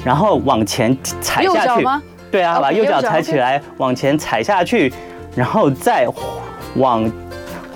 [0.02, 1.84] 然后往前踩下去。
[2.30, 4.92] 对啊，把右脚抬起来，往前踩下去，
[5.34, 6.06] 然后再
[6.76, 7.10] 往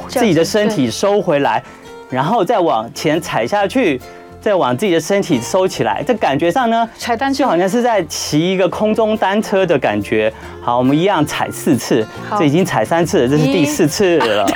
[0.08, 1.62] 自己的身体收回来，
[2.10, 4.00] 然后再往前踩下去，
[4.40, 6.02] 再往自己的身体收起来。
[6.06, 10.32] 这感觉上呢，踩单车就好像是在骑一个空中单车的感觉。
[10.60, 12.06] 好，我们一样踩四次，
[12.38, 14.46] 这已经踩三次了，这是第四次了。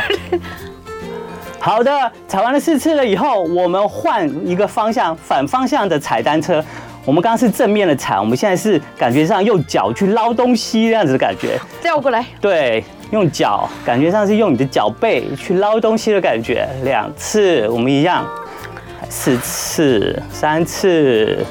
[1.59, 6.62] 好的，踩完了四次了以后，我们换一个方向，反方向的踩单车。
[7.06, 11.56] 我们刚刚是正面的踩，我们现在是感觉上用脚去捞东西这样子的感觉。
[11.80, 12.26] 调过来。
[12.40, 16.68] 对，用脚，感觉上是用你的脚背去捞东西的感觉。
[16.82, 18.26] 两次，我们一样，
[19.08, 21.46] 四次，三次。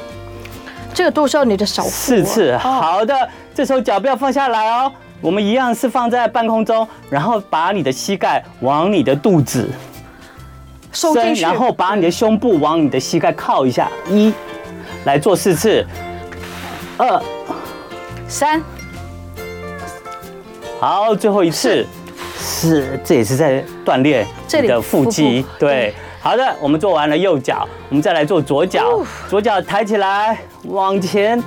[0.92, 1.82] 这个都是要你的手。
[1.84, 4.92] 四次，好的，这时候脚不要放下来哦。
[5.22, 9.66] 我们一样是放在半空中，然后把你的膝盖往你的肚子。
[10.92, 14.32] 收进去，然后把你的胸部往你的膝盖靠一下，一，
[15.06, 15.86] 来做四次，
[16.98, 17.22] 二，
[18.26, 18.60] 三，
[20.80, 21.86] 好，最后一次，
[22.36, 24.26] 四，这也是在锻炼
[24.60, 31.40] 你的腹肌，对，好的，我们做完了右脚，我们再来做左脚，左脚抬起来，往前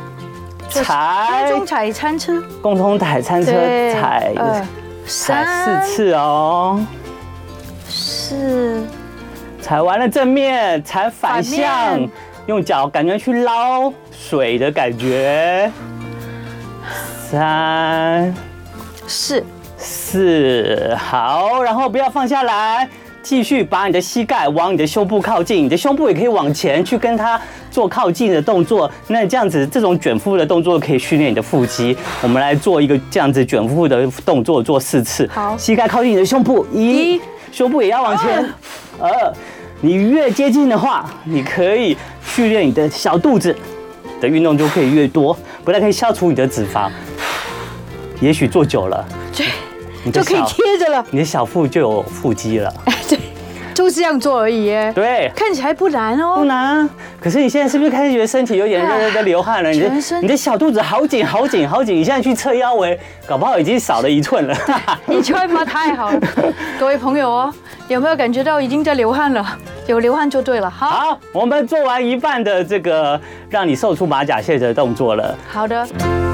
[0.70, 3.52] 踩，共同踩餐车，共同踩餐车，
[3.92, 4.34] 踩，
[5.06, 5.46] 踩
[5.84, 6.80] 四次哦，
[7.90, 8.82] 四。
[9.62, 12.00] 踩完了正面，踩反向，
[12.50, 15.72] 用脚感觉去捞水的感觉。
[17.30, 18.34] 三、
[19.06, 19.44] 四、
[19.78, 22.90] 四，好，然后不要放下来，
[23.22, 28.90] 继续把你的膝盖往你的胸部靠近，你的胸部也可以往前去跟它做靠近的动作。
[29.06, 31.96] 那这样子，这种卷腹的动作可以训练你的腹肌。
[32.24, 35.30] 我们来做一个这样子卷腹的动作，做四次。
[35.32, 38.44] 好，膝盖靠近你的胸部，一，胸部也要往前，
[39.00, 39.32] 二。
[39.82, 43.56] 你越接近的话，你可以训练你的小肚子
[44.20, 46.90] 的运动就可以越多，不但可以消除你的脂肪。
[48.20, 49.08] 也许做久了，
[50.12, 51.06] 就可以贴着了。
[51.12, 52.74] 你的小腹就有腹肌了。
[53.08, 53.19] 对。
[53.80, 56.90] 就这样做而已耶，对，看起来不难哦，不难啊。
[57.18, 59.72] 可是你现在是不是开始觉得身体有点热热的流汗了？
[59.72, 59.90] 你的
[60.22, 64.54] 你的小肚子好紧好紧好紧，你现在去测腰围，搞不好已经少了一寸了。
[65.08, 65.64] 一寸吗？
[65.64, 66.20] 太好了，
[66.78, 67.54] 各位朋友哦，
[67.88, 69.46] 有没有感觉到已经在流汗了？
[69.88, 70.70] 有流汗就对了。
[70.70, 73.18] 好，好，我们做完一半的这个
[73.50, 75.34] 让你瘦出马甲线的动作了。
[75.48, 76.29] 好的。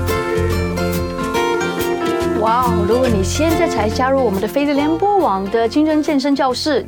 [2.45, 2.86] 哇哦！
[2.88, 6.86] 如果你现在才加入我们的飞碟联播网的青春健身教室，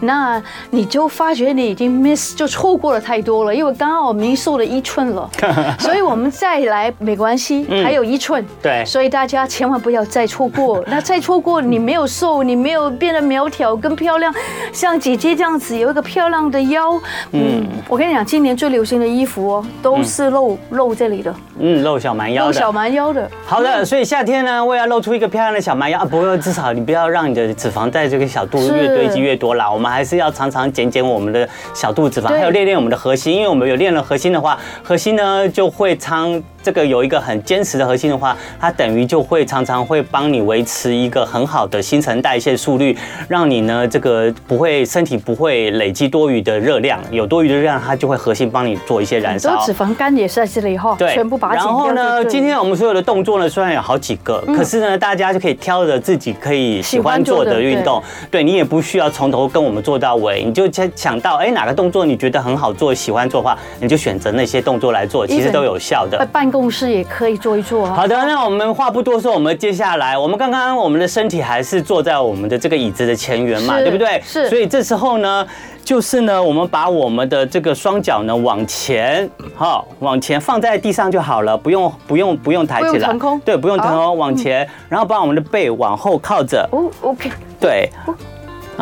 [0.00, 5.30] 那你就发觉你已经 miss 就错过了太多了，因为刚刚我们瘦了一寸了，
[5.80, 8.44] 所以我们再来没关系，还有一寸。
[8.60, 10.84] 对，所以大家千万不要再错过。
[10.88, 14.30] 那再错过，你没有瘦，你没有变得苗条跟漂亮，
[14.70, 17.00] 像姐姐这样子有一个漂亮的腰。
[17.32, 21.34] 嗯，我跟你讲，今年最流行的衣服哦，都是露露这里的。
[21.58, 22.52] 嗯，露小蛮腰的。
[22.52, 23.30] 露小蛮腰的。
[23.46, 29.70] 好的，所以夏天呢，为了露出一个漂亮的小蛮腰啊，不过至少你不要让你的脂肪在这个小肚子越堆积越多啦。
[29.70, 36.42] 我们还是要常常减减我们的小肚脂肪，还有练练我们的核心，因为我们有练了核心的话，核心呢就会常。
[36.62, 42.96] 这个有一个很坚持的核心的话，它等于就会常常会帮你维持一个很好的新陈代谢速率，
[43.28, 49.56] 让你呢这个不会身体不会累积多余的热量，有多余的热量它就会核心帮你做一些燃烧。
[49.64, 51.54] 脂肪肝也是在这里哈，对，全部把它。
[51.54, 58.02] 然后呢，今天我们所有的动作呢，虽然有好几个，可是呢，大家就可以挑着自己可以喜欢做的运动。
[58.30, 66.18] 对，你也不需要从头跟我们做到尾，你就想想到哎哪个动作你觉得很好做，喜欢做的话，你就选择那些动作来做，其实都有效的。
[66.50, 67.94] 共识也可以做一做啊。
[67.94, 74.20] 好的，那我们话不多说，我们接下来，我们刚刚我们的身体还是坐在我们的这个椅子的前缘嘛，对不对？
[74.24, 74.48] 是。
[74.48, 75.46] 所以这时候呢，
[75.84, 83.12] 就是呢，我们把我们的这个双脚呢往前，好，往前放在地上就好了，不用不用不用抬起来，
[83.44, 86.68] 对，不用腾空，往前，然后把我们的背往后靠着。
[86.72, 87.30] 哦，OK。
[87.60, 87.90] 对。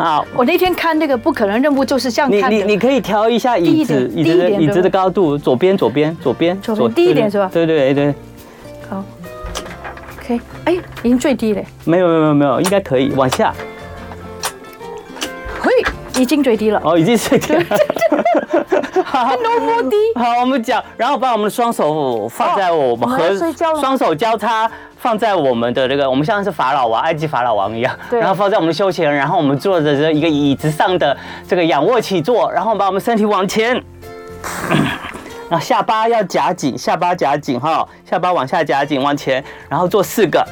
[0.01, 2.49] 好，我那天看那个不可能任务就是这样看的。
[2.49, 7.49] 你你你可以调一下椅子椅子的椅子的高度，左边左边左边左边低一点是吧？
[7.51, 8.15] 对对对。
[8.89, 9.03] 好
[10.21, 11.61] ，OK，哎，已经最低了。
[11.83, 13.53] 没有没有没有没有，应该可以往下。
[16.19, 16.81] 嘿，已经最低了。
[16.83, 17.63] 哦，已经最低了。
[19.05, 19.95] 好，no more 低。
[20.15, 23.33] 好，我们讲，然后把我们的双手放在我们和
[23.79, 24.69] 双手交叉。
[24.97, 31.15] 放在我们的这个，我们像是法老王，埃及法老王一样，然后放在我们的胸前，然后我们坐着这一个椅子上的
[31.47, 33.81] 这个仰卧起坐，然后把我们身体往前，
[35.47, 40.45] 然后下巴要夹紧，下巴夹紧哈，下巴往下夹紧，往前，然后做四个。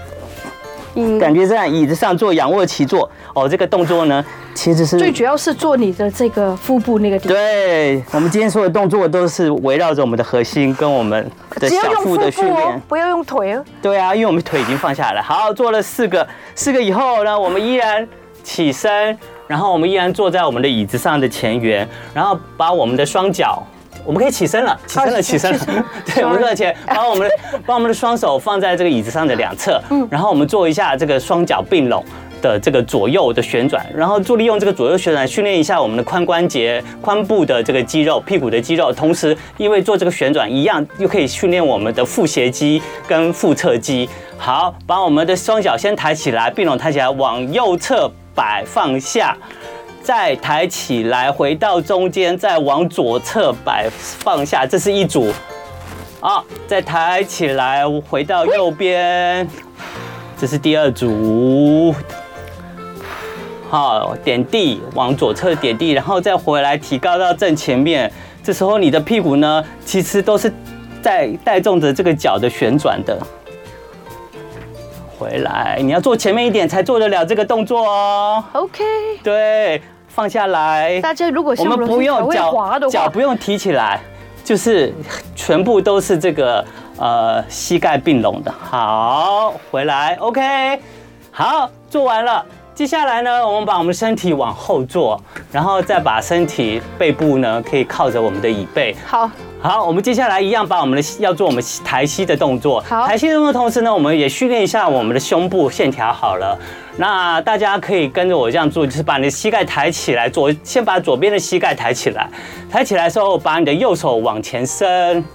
[1.19, 7.35] 感觉在椅子上做仰卧起坐哦，这个动作呢，其实是最主要是做你的这个腹部那个地方。
[7.35, 13.63] 对，我们今天所有的动作都是围绕着我们的核心跟我们的小腹的训练，不要用腿哦。
[13.81, 15.21] 对啊，因为我们腿已经放下来。
[15.21, 18.07] 好，做了四个，四个以后呢，我们依然
[18.43, 23.65] 起身，然后我们依然坐在我们的椅子上的前缘，然后把我们的双脚。
[24.07, 25.59] 我们可以起身了，起身了，起身了。
[26.15, 32.01] 对，我们坐前，把我们 的把我们的双手放在这个椅子上的两侧，嗯，然后我们做一下这个双脚并拢
[32.41, 44.07] 的这个左右的旋转，然后做利用这个左右旋转训练一下我们的髋关节、髋部的这个肌肉、屁股的肌肉，同时因为做这个旋转一样，又可以训练我们的腹斜肌跟腹侧肌。
[44.37, 49.35] 好，把我们的双脚先抬起来，并拢抬起来，往右侧摆放下。
[50.07, 55.33] 再抬起来，回到中间，再往左侧摆放下，这是一组。
[56.21, 59.45] 好，再抬起来，回到右边，
[60.37, 61.93] 这是第二组。
[63.69, 68.09] 好，点地，往左侧点地，然后再回来提高到正前面。
[68.41, 70.49] 这时候你的屁股呢，其实都是
[71.01, 73.19] 在带动着这个脚的旋转的。
[75.19, 78.41] 回来，你要坐前面一点才做得了这个动作哦。
[78.53, 78.85] OK。
[79.21, 79.81] 对。
[80.17, 84.01] 放下来，大家如果我们不用脚脚不用提起来，
[84.43, 84.91] 就是
[85.35, 86.65] 全部都是这个
[86.97, 88.51] 呃膝盖并拢的。
[88.59, 90.81] 好，回来，OK，
[91.29, 92.43] 好，做完了。
[92.73, 98.95] 接下来呢，我们把我们身体往后坐，然后再把身体背部呢可以靠着我们的椅背。
[99.05, 99.29] 好。
[99.59, 102.79] 好，我们接下来一样把我们的要做我们抬膝的动作。
[102.87, 106.13] 好，抬膝的动作同时呢，我们也训练一下我们的胸部线条。
[106.13, 106.57] 好了，
[106.97, 112.29] 那大家可以跟着我这样做，就是把你的膝盖抬起来，左先把左边的膝盖抬起来，
[112.71, 115.25] 抬起来的时候把你的右手往前伸，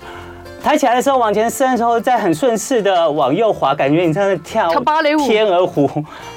[0.63, 5.91] 抬起来的时候往前伸的时候再很顺势的往右滑，感觉你在那跳芭蕾舞，天鹅湖。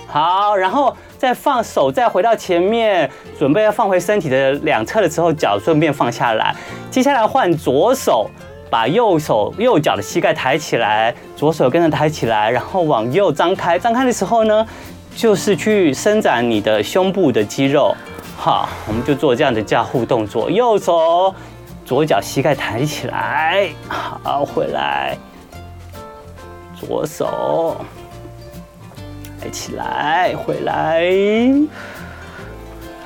[0.08, 0.96] 好，然后。
[1.26, 6.56] 再放手，再回到前面，准备要放回身体的两侧的时候，脚顺便放下来。
[6.92, 8.30] 接下来换左手，
[8.70, 13.80] 把右手右脚的膝盖抬起来，左手跟着抬起来，然后往右张开。
[13.80, 14.68] 张开的时候呢，
[15.16, 17.96] 就是去伸展你的胸部的肌肉。
[18.38, 20.52] 好，我们就做这样的加护动作。
[20.52, 21.34] 右手，
[21.84, 25.18] 左脚膝盖抬起来，好，回来。
[26.80, 27.84] 左手
[29.46, 31.04] 抬起来，回来。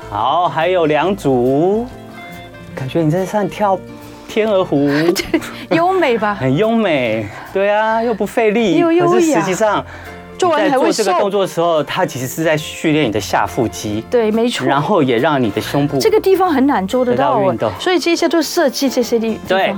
[0.09, 1.85] 好，还有两组，
[2.73, 3.77] 感觉你在上跳
[4.25, 4.89] 天鹅湖，
[5.71, 6.33] 优美吧？
[6.39, 9.11] 很优美，对啊，又不费力，又优雅。
[9.11, 9.85] 可是实际上。
[10.37, 14.01] 做完做这个动作的时候，它其实是在训练你的下腹肌。
[14.09, 14.65] 对，没错。
[14.65, 19.39] 然后也让你的胸部这个地方很难做得到运动，所以这些都设计这些地方。
[19.49, 19.75] 对，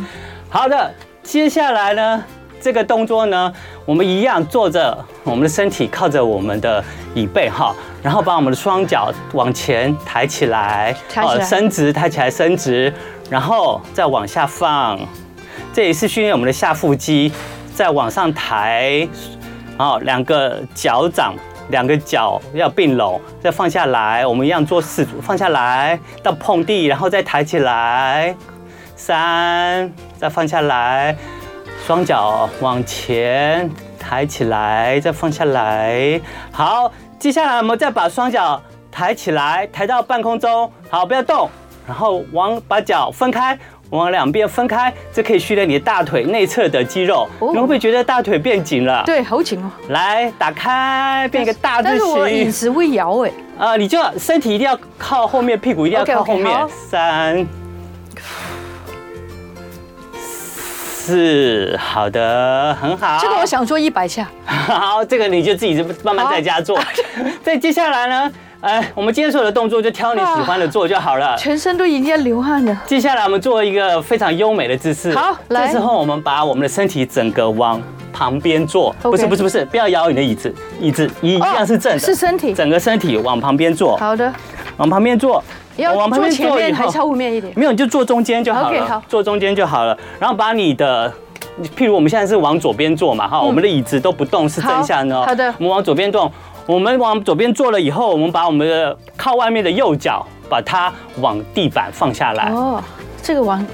[0.49, 0.91] 好的。
[1.23, 2.23] 接下来呢，
[2.61, 3.51] 这个动作呢，
[3.85, 6.83] 我们一样坐着，我们的身体靠着我们的
[7.15, 12.93] 椅背哈，然后把我们的双脚往前抬起来，呃，伸直，抬起来，伸直，
[13.31, 14.99] 然后再往下放。
[15.73, 17.31] 这也是训练我们的下腹肌，
[17.73, 19.07] 再往上抬。
[19.77, 21.33] 好，两个脚掌，
[21.69, 24.27] 两个脚要并拢，再放下来。
[24.27, 28.35] 我们一样做四组，放下来到碰地，然后再抬起来。
[28.95, 31.15] 三，再放下来，
[31.85, 33.69] 双脚往前
[33.99, 36.19] 抬起来，再放下来。
[36.51, 38.61] 好，接下来我们再把双脚
[38.91, 40.71] 抬起来，抬到半空中。
[40.89, 41.49] 好，不要动，
[41.87, 43.57] 然后往把脚分开。
[43.89, 47.27] 往两边分开，这可以训练你的大腿内侧的肌肉。
[47.41, 49.03] 你会不会觉得大腿变紧了？
[49.05, 49.69] 对，好紧哦。
[49.89, 51.97] 来，打开，变一个大字形。
[51.97, 53.31] 但是我椅子会摇哎。
[53.59, 56.57] 啊，你就身体一定要靠后面，屁股一定要靠后面。
[56.69, 57.45] 三、
[61.01, 63.17] 四，好的，很好。
[63.19, 64.29] 这个我想做一百下。
[64.45, 66.79] 好，这个你就自己慢慢在家做。
[67.43, 68.31] 再 接下来呢？
[68.61, 71.35] 哎，我们今天所有的动作就挑你喜欢的做就好了。
[71.35, 72.81] 全身都已经在流汗了。
[72.85, 75.11] 接下来我们做一个非常优美的姿势。
[75.15, 75.65] 好，来。
[75.65, 77.81] 这时候我们把我们的身体整个往
[78.13, 78.95] 旁边坐。
[79.01, 81.97] 不是不是不是，不要摇你的椅子，椅子一样是正的。
[81.99, 82.53] 是身体。
[82.53, 83.97] 整个身体往旁边坐。
[83.97, 84.31] 好的。
[84.77, 85.43] 往旁边坐。
[85.81, 87.51] 要往旁边坐前面还是后面一点？
[87.55, 88.67] 没有，你就坐中间就好了。
[88.67, 89.01] OK，好。
[89.07, 89.97] 坐中间就好了。
[90.19, 91.11] 然后把你的，
[91.75, 95.25] 譬如我们现在是往左边坐嘛，哈，我们的椅子都不动，是正向的。
[95.25, 95.53] 好的。
[95.57, 96.31] 我们往左边动。
[96.67, 102.49] 我们往左边坐了以后，我们把我们的靠外面的右脚，把它往地板放下来。
[102.51, 102.81] 哦，
[103.21, 103.65] 这个往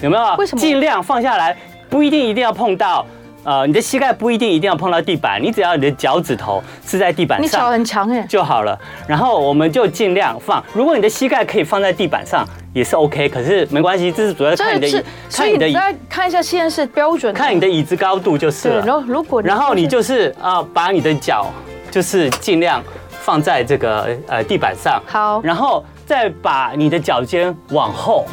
[0.00, 0.36] 有没有？
[0.36, 0.60] 为什么？
[0.60, 1.54] 尽量放下来，
[1.90, 3.04] 不一定一定要碰到。
[3.44, 8.78] 呃，你的膝盖不一定一定要碰到地板，你只要你的脚趾头是在地板上，你脚很长哎，就好了。
[9.06, 10.62] 然后我们就尽量放。
[10.72, 13.28] 如果你的膝盖可以放在地板上，也是 OK。
[13.28, 15.72] 可是没关系，这是主要看你的椅，看你的椅。
[15.72, 17.34] 大家看一下，现在是标准。
[17.34, 18.84] 看你的椅子高度就是了。
[18.84, 21.46] 然后如果然后你就是啊，把你的脚。
[21.90, 22.80] 就是尽量
[23.10, 28.24] 放在这个呃地板上，好，然后再把你的脚尖往后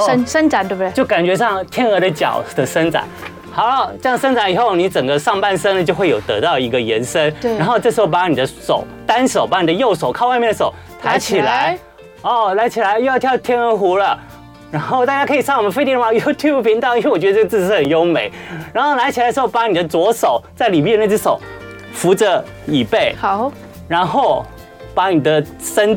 [0.00, 0.90] 伸伸展，对不对？
[0.90, 3.04] 就感觉上天鹅的脚的伸展。
[3.52, 7.32] 好，这样伸展以后，你整个上半身呢就会有得到一个延伸。
[7.40, 7.56] 对。
[7.56, 11.78] 然后这时候把你的手单手把你的右手靠外面的手抬起来，
[12.22, 14.18] 哦，来起来又要跳天鹅湖了。
[14.70, 18.32] 然后大家可以上我们飞碟王 YouTube 频道，因为我觉得这个姿势很优美。
[18.72, 21.38] 然后来起来的时候，把你的左手在里面那只手。
[21.94, 23.52] 扶着椅背，好，
[23.86, 24.42] 然后
[24.94, 25.96] 把你的伸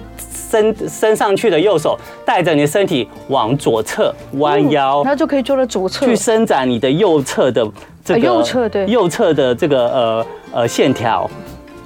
[0.56, 6.06] 伸伸上去的右手带着你的身体往左侧弯腰，那就可以做到左侧。
[6.06, 7.68] 去伸展你的右侧的
[8.04, 8.86] 这个右侧对。
[8.86, 11.30] 右侧的这个呃呃线条。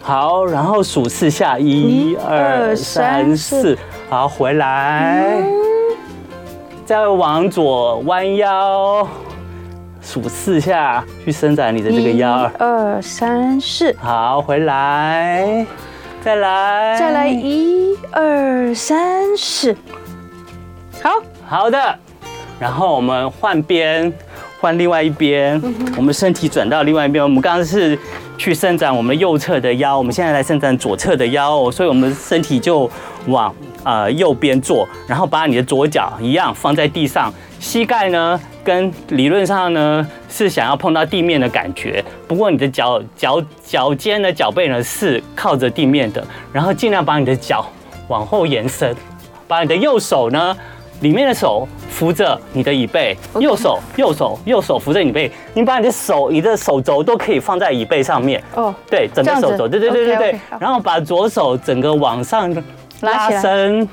[0.01, 3.78] 好，然后数四下，一二三四，
[4.09, 5.43] 好，回来，
[6.86, 9.07] 再往左弯腰。
[10.01, 15.65] 数四下去伸展你的这个腰，一二三四，好，回来，
[16.22, 19.76] 再来，再来，一二三四，
[21.01, 21.09] 好
[21.47, 21.97] 好的，
[22.59, 24.11] 然后我们换边，
[24.59, 25.61] 换另外一边，
[25.95, 27.97] 我们身体转到另外一边，我们刚刚是
[28.38, 32.89] 去伸展我们右侧的腰，我们现在来伸展左侧的腰，所以我们身体就
[33.28, 33.55] 往
[33.86, 47.66] 呃右边坐，然后把你的左脚一样放在地上，膝盖呢，跟理论上呢是想要碰到地面的感觉，不过你的脚脚脚尖的脚背呢是靠着地面的，然后尽量把你的脚
[48.07, 48.95] 往后延伸，
[49.47, 50.55] 把你的右手呢
[51.01, 58.41] 里面的手扶着你的椅背，右手右手右手扶着你背，你把你的手你的手肘都可以放在椅背上面。
[58.55, 62.51] 哦，对，整个手肘，对对对对对，然后把左手整个往上
[63.01, 63.88] 拉伸，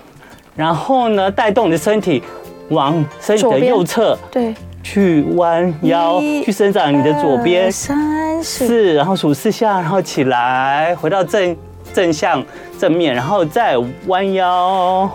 [0.54, 2.22] 然后呢带动你的身体。
[2.70, 11.56] 往身体的右侧，对，去弯腰，去伸展你的左边，三四，然后数四下，然后起来，回到正
[11.92, 12.42] 正向
[12.78, 15.10] 正面，然后再弯腰，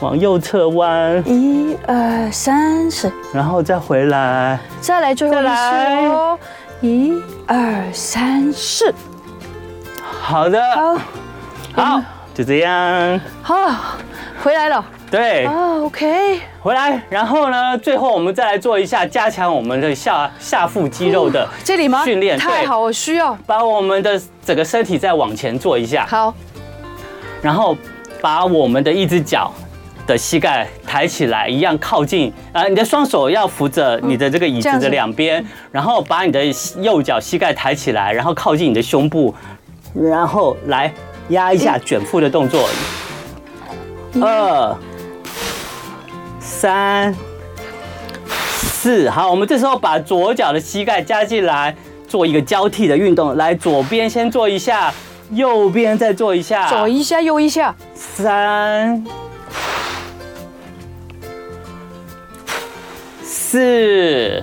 [0.00, 6.38] 往右侧弯，一二三四，然后再回来，再来最后一次哦，
[6.80, 7.14] 一
[7.46, 8.92] 二三四，
[10.20, 10.96] 好的，好，
[11.74, 12.02] 好，
[12.34, 13.20] 就这样。
[13.42, 13.56] 好，
[14.42, 14.84] 回来了。
[15.12, 22.02] 对，啊，OK，回来，然后呢，最后我们再来做一下加强我们的下下腹肌肉的这里吗？
[22.02, 23.36] 训练太好，我需要。
[23.46, 26.06] 把我们的整个身体再往前做一下。
[26.08, 26.32] 好，
[27.42, 27.76] 然后
[28.22, 29.52] 把我们的一只脚
[30.06, 36.42] 的膝盖抬起来，一样靠近，呃，你的双手要扶着你的这个椅子的两边，然后把你的
[36.80, 39.34] 右脚膝盖抬起来，然后靠近你的胸部，
[39.92, 40.90] 然后来
[41.28, 42.66] 压一下卷腹的动作，
[44.18, 44.74] 二。
[46.62, 47.12] 三、
[48.28, 51.74] 四，好，我们这时候把左脚的膝盖加进来，
[52.06, 53.34] 做一个交替的运动。
[53.34, 54.94] 来，左边先做一下，
[55.32, 57.74] 右边再做一下，左一下，右一下。
[57.96, 59.04] 三、
[63.24, 64.40] 四，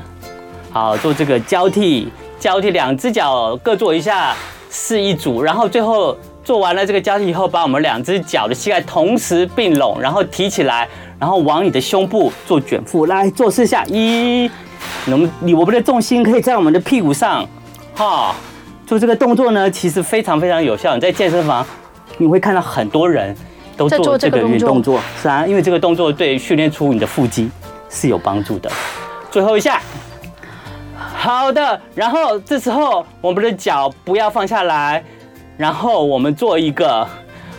[0.73, 4.35] 好，做这个交替，交替两只脚各做一下，
[4.69, 5.41] 是一组。
[5.41, 6.17] 然后最后
[6.49, 10.89] 做完了这个交替以后，把我们两只脚的膝盖同时并拢，然后提起来。
[11.19, 13.85] 然后往你的胸部做卷腹，来做四下。
[13.85, 14.49] 一，
[15.05, 17.47] 我们你我们的重心可以在我们的屁股上，
[17.93, 18.35] 哈，
[18.87, 20.95] 做这个动作呢，其实非常非常有效。
[20.95, 21.63] 你在健身房，
[22.17, 23.35] 你会看到很多人
[23.77, 27.47] 都做这个运动作，是啊，因为这个动作对训练出你的腹肌
[27.91, 28.71] 是有帮助的。
[29.29, 29.79] 最后一下，
[30.97, 31.79] 好的。
[31.93, 35.03] 然后这时候我们的脚不要放下来，
[35.59, 37.05] 然后我们做一个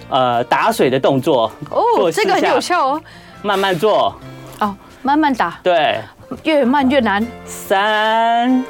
[0.09, 1.53] 呃打水的动作。
[1.69, 3.03] 哦，这个很有效哦。
[3.43, 4.15] 慢慢做，
[4.59, 6.01] 哦，慢慢打，对，
[6.45, 7.27] 越慢越难。
[7.45, 8.65] 三、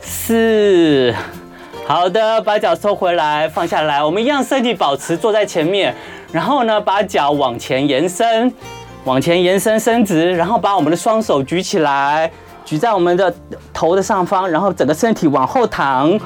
[0.00, 1.14] 四，
[1.86, 4.02] 好的，把脚收回来，放下来。
[4.02, 5.94] 我们一样，身体保持坐在前面，
[6.32, 8.50] 然后呢，把脚往前延伸，
[9.04, 12.30] 往前延伸伸直，然后把我们的双手举起来，
[12.64, 13.34] 举在我们的
[13.74, 16.18] 头的上方，然后整个身体往后躺，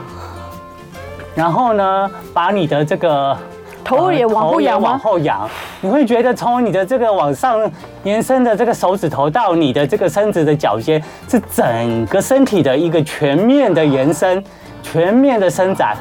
[1.39, 3.37] 然后呢，把你的这个。
[3.85, 5.49] 头也往后仰，往后仰，
[5.81, 7.59] 你会觉得从你的这个往上
[8.03, 14.45] 延伸的这个手指头到你的这个伸直的脚尖，是整个身体的一个全面的延伸，
[14.83, 15.97] 全面的伸展。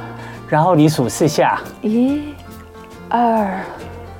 [0.49, 2.33] 然后你数四下，一、
[3.07, 3.57] 二、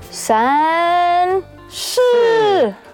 [0.10, 1.30] 三、
[1.68, 2.00] 四。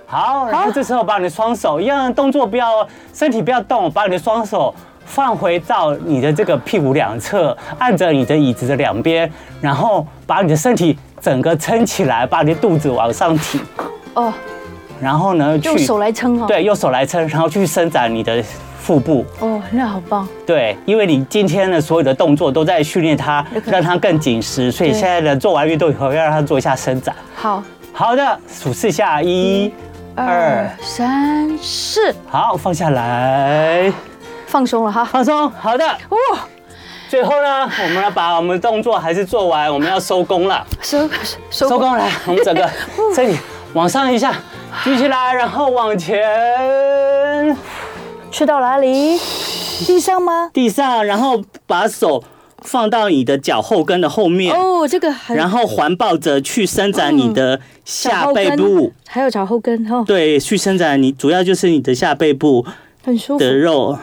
[0.07, 4.73] 好，然后这时候把你的双手一样动作不要，身体不要动，把你的双手。
[5.05, 9.31] 放回到你的这个屁股两侧，按着你的椅子的两边，
[9.61, 13.61] 然后把你的身体整个撑起来，把你的肚子往上挺。
[14.13, 14.33] 哦。
[15.01, 16.45] 然后呢，用手来撑哦。
[16.47, 18.41] 对，用手来撑，然后去伸展你的
[18.79, 19.25] 腹部。
[19.39, 20.27] 哦，那好棒。
[20.45, 27.13] 对，因为你今天的所有的动作都在训练它，让它更紧实，所以现在呢，做完运动以后要让它做一下伸展。
[27.35, 27.63] 好。
[27.95, 29.71] 好的，数四下，一、
[30.15, 32.15] 二、三、四。
[32.27, 33.91] 好，放下来。
[34.53, 35.83] 放松了哈，放松，好的。
[35.83, 36.47] 哇，
[37.09, 40.63] 最后呢，我们要把我们动作还是做完，我们要收工了。
[40.79, 41.09] 收
[41.49, 42.69] 收收工来，我们整个
[43.15, 43.39] 身体
[43.73, 44.31] 往上一下，
[44.83, 47.57] 举起来，然后往前。
[48.29, 49.17] 去到哪里？
[49.87, 50.51] 地上吗？
[50.53, 52.23] 地上，然后把手
[52.61, 54.55] 放到你的脚后跟的后面。
[54.55, 55.11] 哦，这个。
[55.29, 60.03] 然后环抱着去伸展你的下背部，还有脚后跟哦。
[60.05, 62.63] 对，去伸展你，主要就是你的下背部
[63.03, 63.97] 很舒服的肉。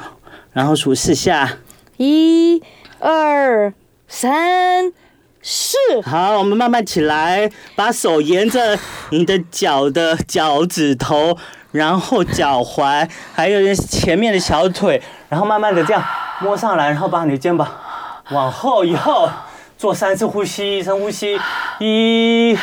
[0.53, 1.59] 然后数四下，
[1.96, 2.62] 一、
[2.98, 3.72] 二、
[4.09, 4.92] 三、
[5.40, 5.76] 四。
[6.05, 8.78] 好，我们慢慢起来，把手沿着
[9.11, 11.38] 你的脚的脚趾头，
[11.70, 16.05] 然后脚踝，还有前面的小腿，然后慢慢的这样
[16.40, 17.68] 摸上来，然后把你的肩膀
[18.30, 19.30] 往后以后
[19.78, 21.38] 做三次呼吸，深呼吸，
[21.78, 22.59] 一，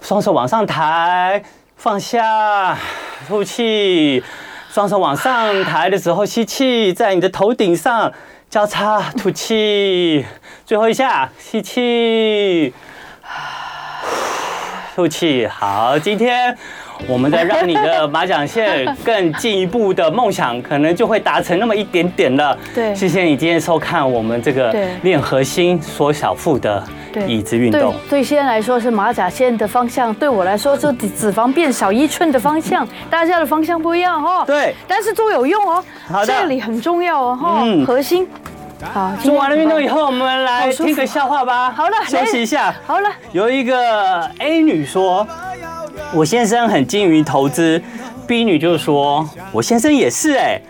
[0.00, 1.42] 双手往上抬，
[1.76, 2.78] 放下，
[3.26, 4.22] 吐气。
[4.72, 8.10] 双手往上抬的时候，吸气，在你的头顶上
[8.48, 10.24] 交叉吐气，
[10.64, 12.72] 最后一下吸气，
[14.96, 15.46] 吐气。
[15.46, 16.56] 好，今天。
[17.08, 22.56] 我们再让你的马甲线更进一步的梦想，可能就会达成那么一点点了。
[22.74, 26.82] 对，谢谢你今天收看我们这个练核心、缩小腹的
[27.26, 27.92] 椅子运动。
[28.08, 32.86] 对，对现在来说是马甲线的方向，对我来说是脂肪变少一寸的方向。
[33.10, 34.44] 大家的方向不一样哦。
[34.46, 35.84] 对，但是都有用哦。
[36.06, 37.38] 好的，这里很重要哦。
[37.62, 38.26] 嗯，核心。
[38.92, 41.70] 好，做完了运动以后，我们来听个笑话吧。
[41.70, 42.74] 好了，休息一下。
[42.84, 45.26] 好了，有一个 A 女说。
[46.14, 47.80] 我先生很精于投资
[48.26, 50.60] ，B 女就说：“我先生也是哎。”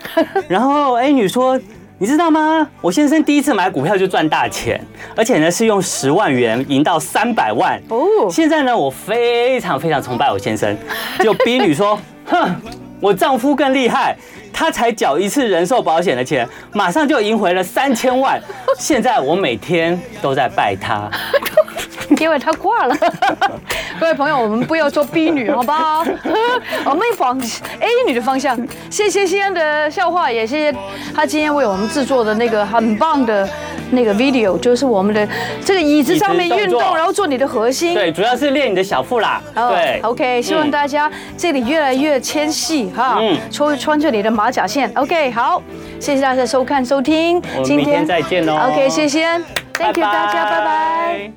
[0.49, 1.61] 然后 A 女说
[1.99, 2.67] ：“你知道吗？
[2.81, 4.81] 我先生第一次买股票就赚大钱，
[5.17, 7.81] 而且呢是用十万元赢到三百万。
[7.89, 10.77] 哦，现在呢我非常非常崇拜我先生。”
[11.19, 12.55] 就 B 女说：“哼，
[13.01, 14.17] 我丈夫更厉害，
[14.53, 18.41] 他才缴一次人寿保险的钱，马上就赢回了三千万。
[18.79, 21.11] 现在我每天都在拜他，
[22.23, 22.97] 因为他挂了。
[24.01, 26.05] 各位朋友，我们不要做 B 女，好不好？
[26.85, 27.39] 我们往
[27.81, 28.59] A 女的方向。
[28.91, 30.79] 谢谢西安的笑话，也谢谢
[31.15, 33.49] 他今天为我们制作的那个很棒的
[33.91, 35.27] 那个 video，就是我们的
[35.65, 37.95] 这个椅子上面运动，然后做你的核心。
[37.95, 39.41] 对，主要是练你的小腹啦。
[39.55, 44.91] 对，OK，希望大家这里越来越纤细哈，嗯，穿穿着你的马甲线。
[44.97, 45.63] OK，好，
[46.01, 48.55] 谢谢大家收看收听，我们明天再见喽。
[48.71, 49.27] OK，谢谢
[49.75, 51.33] ，Thank you，大家，拜拜。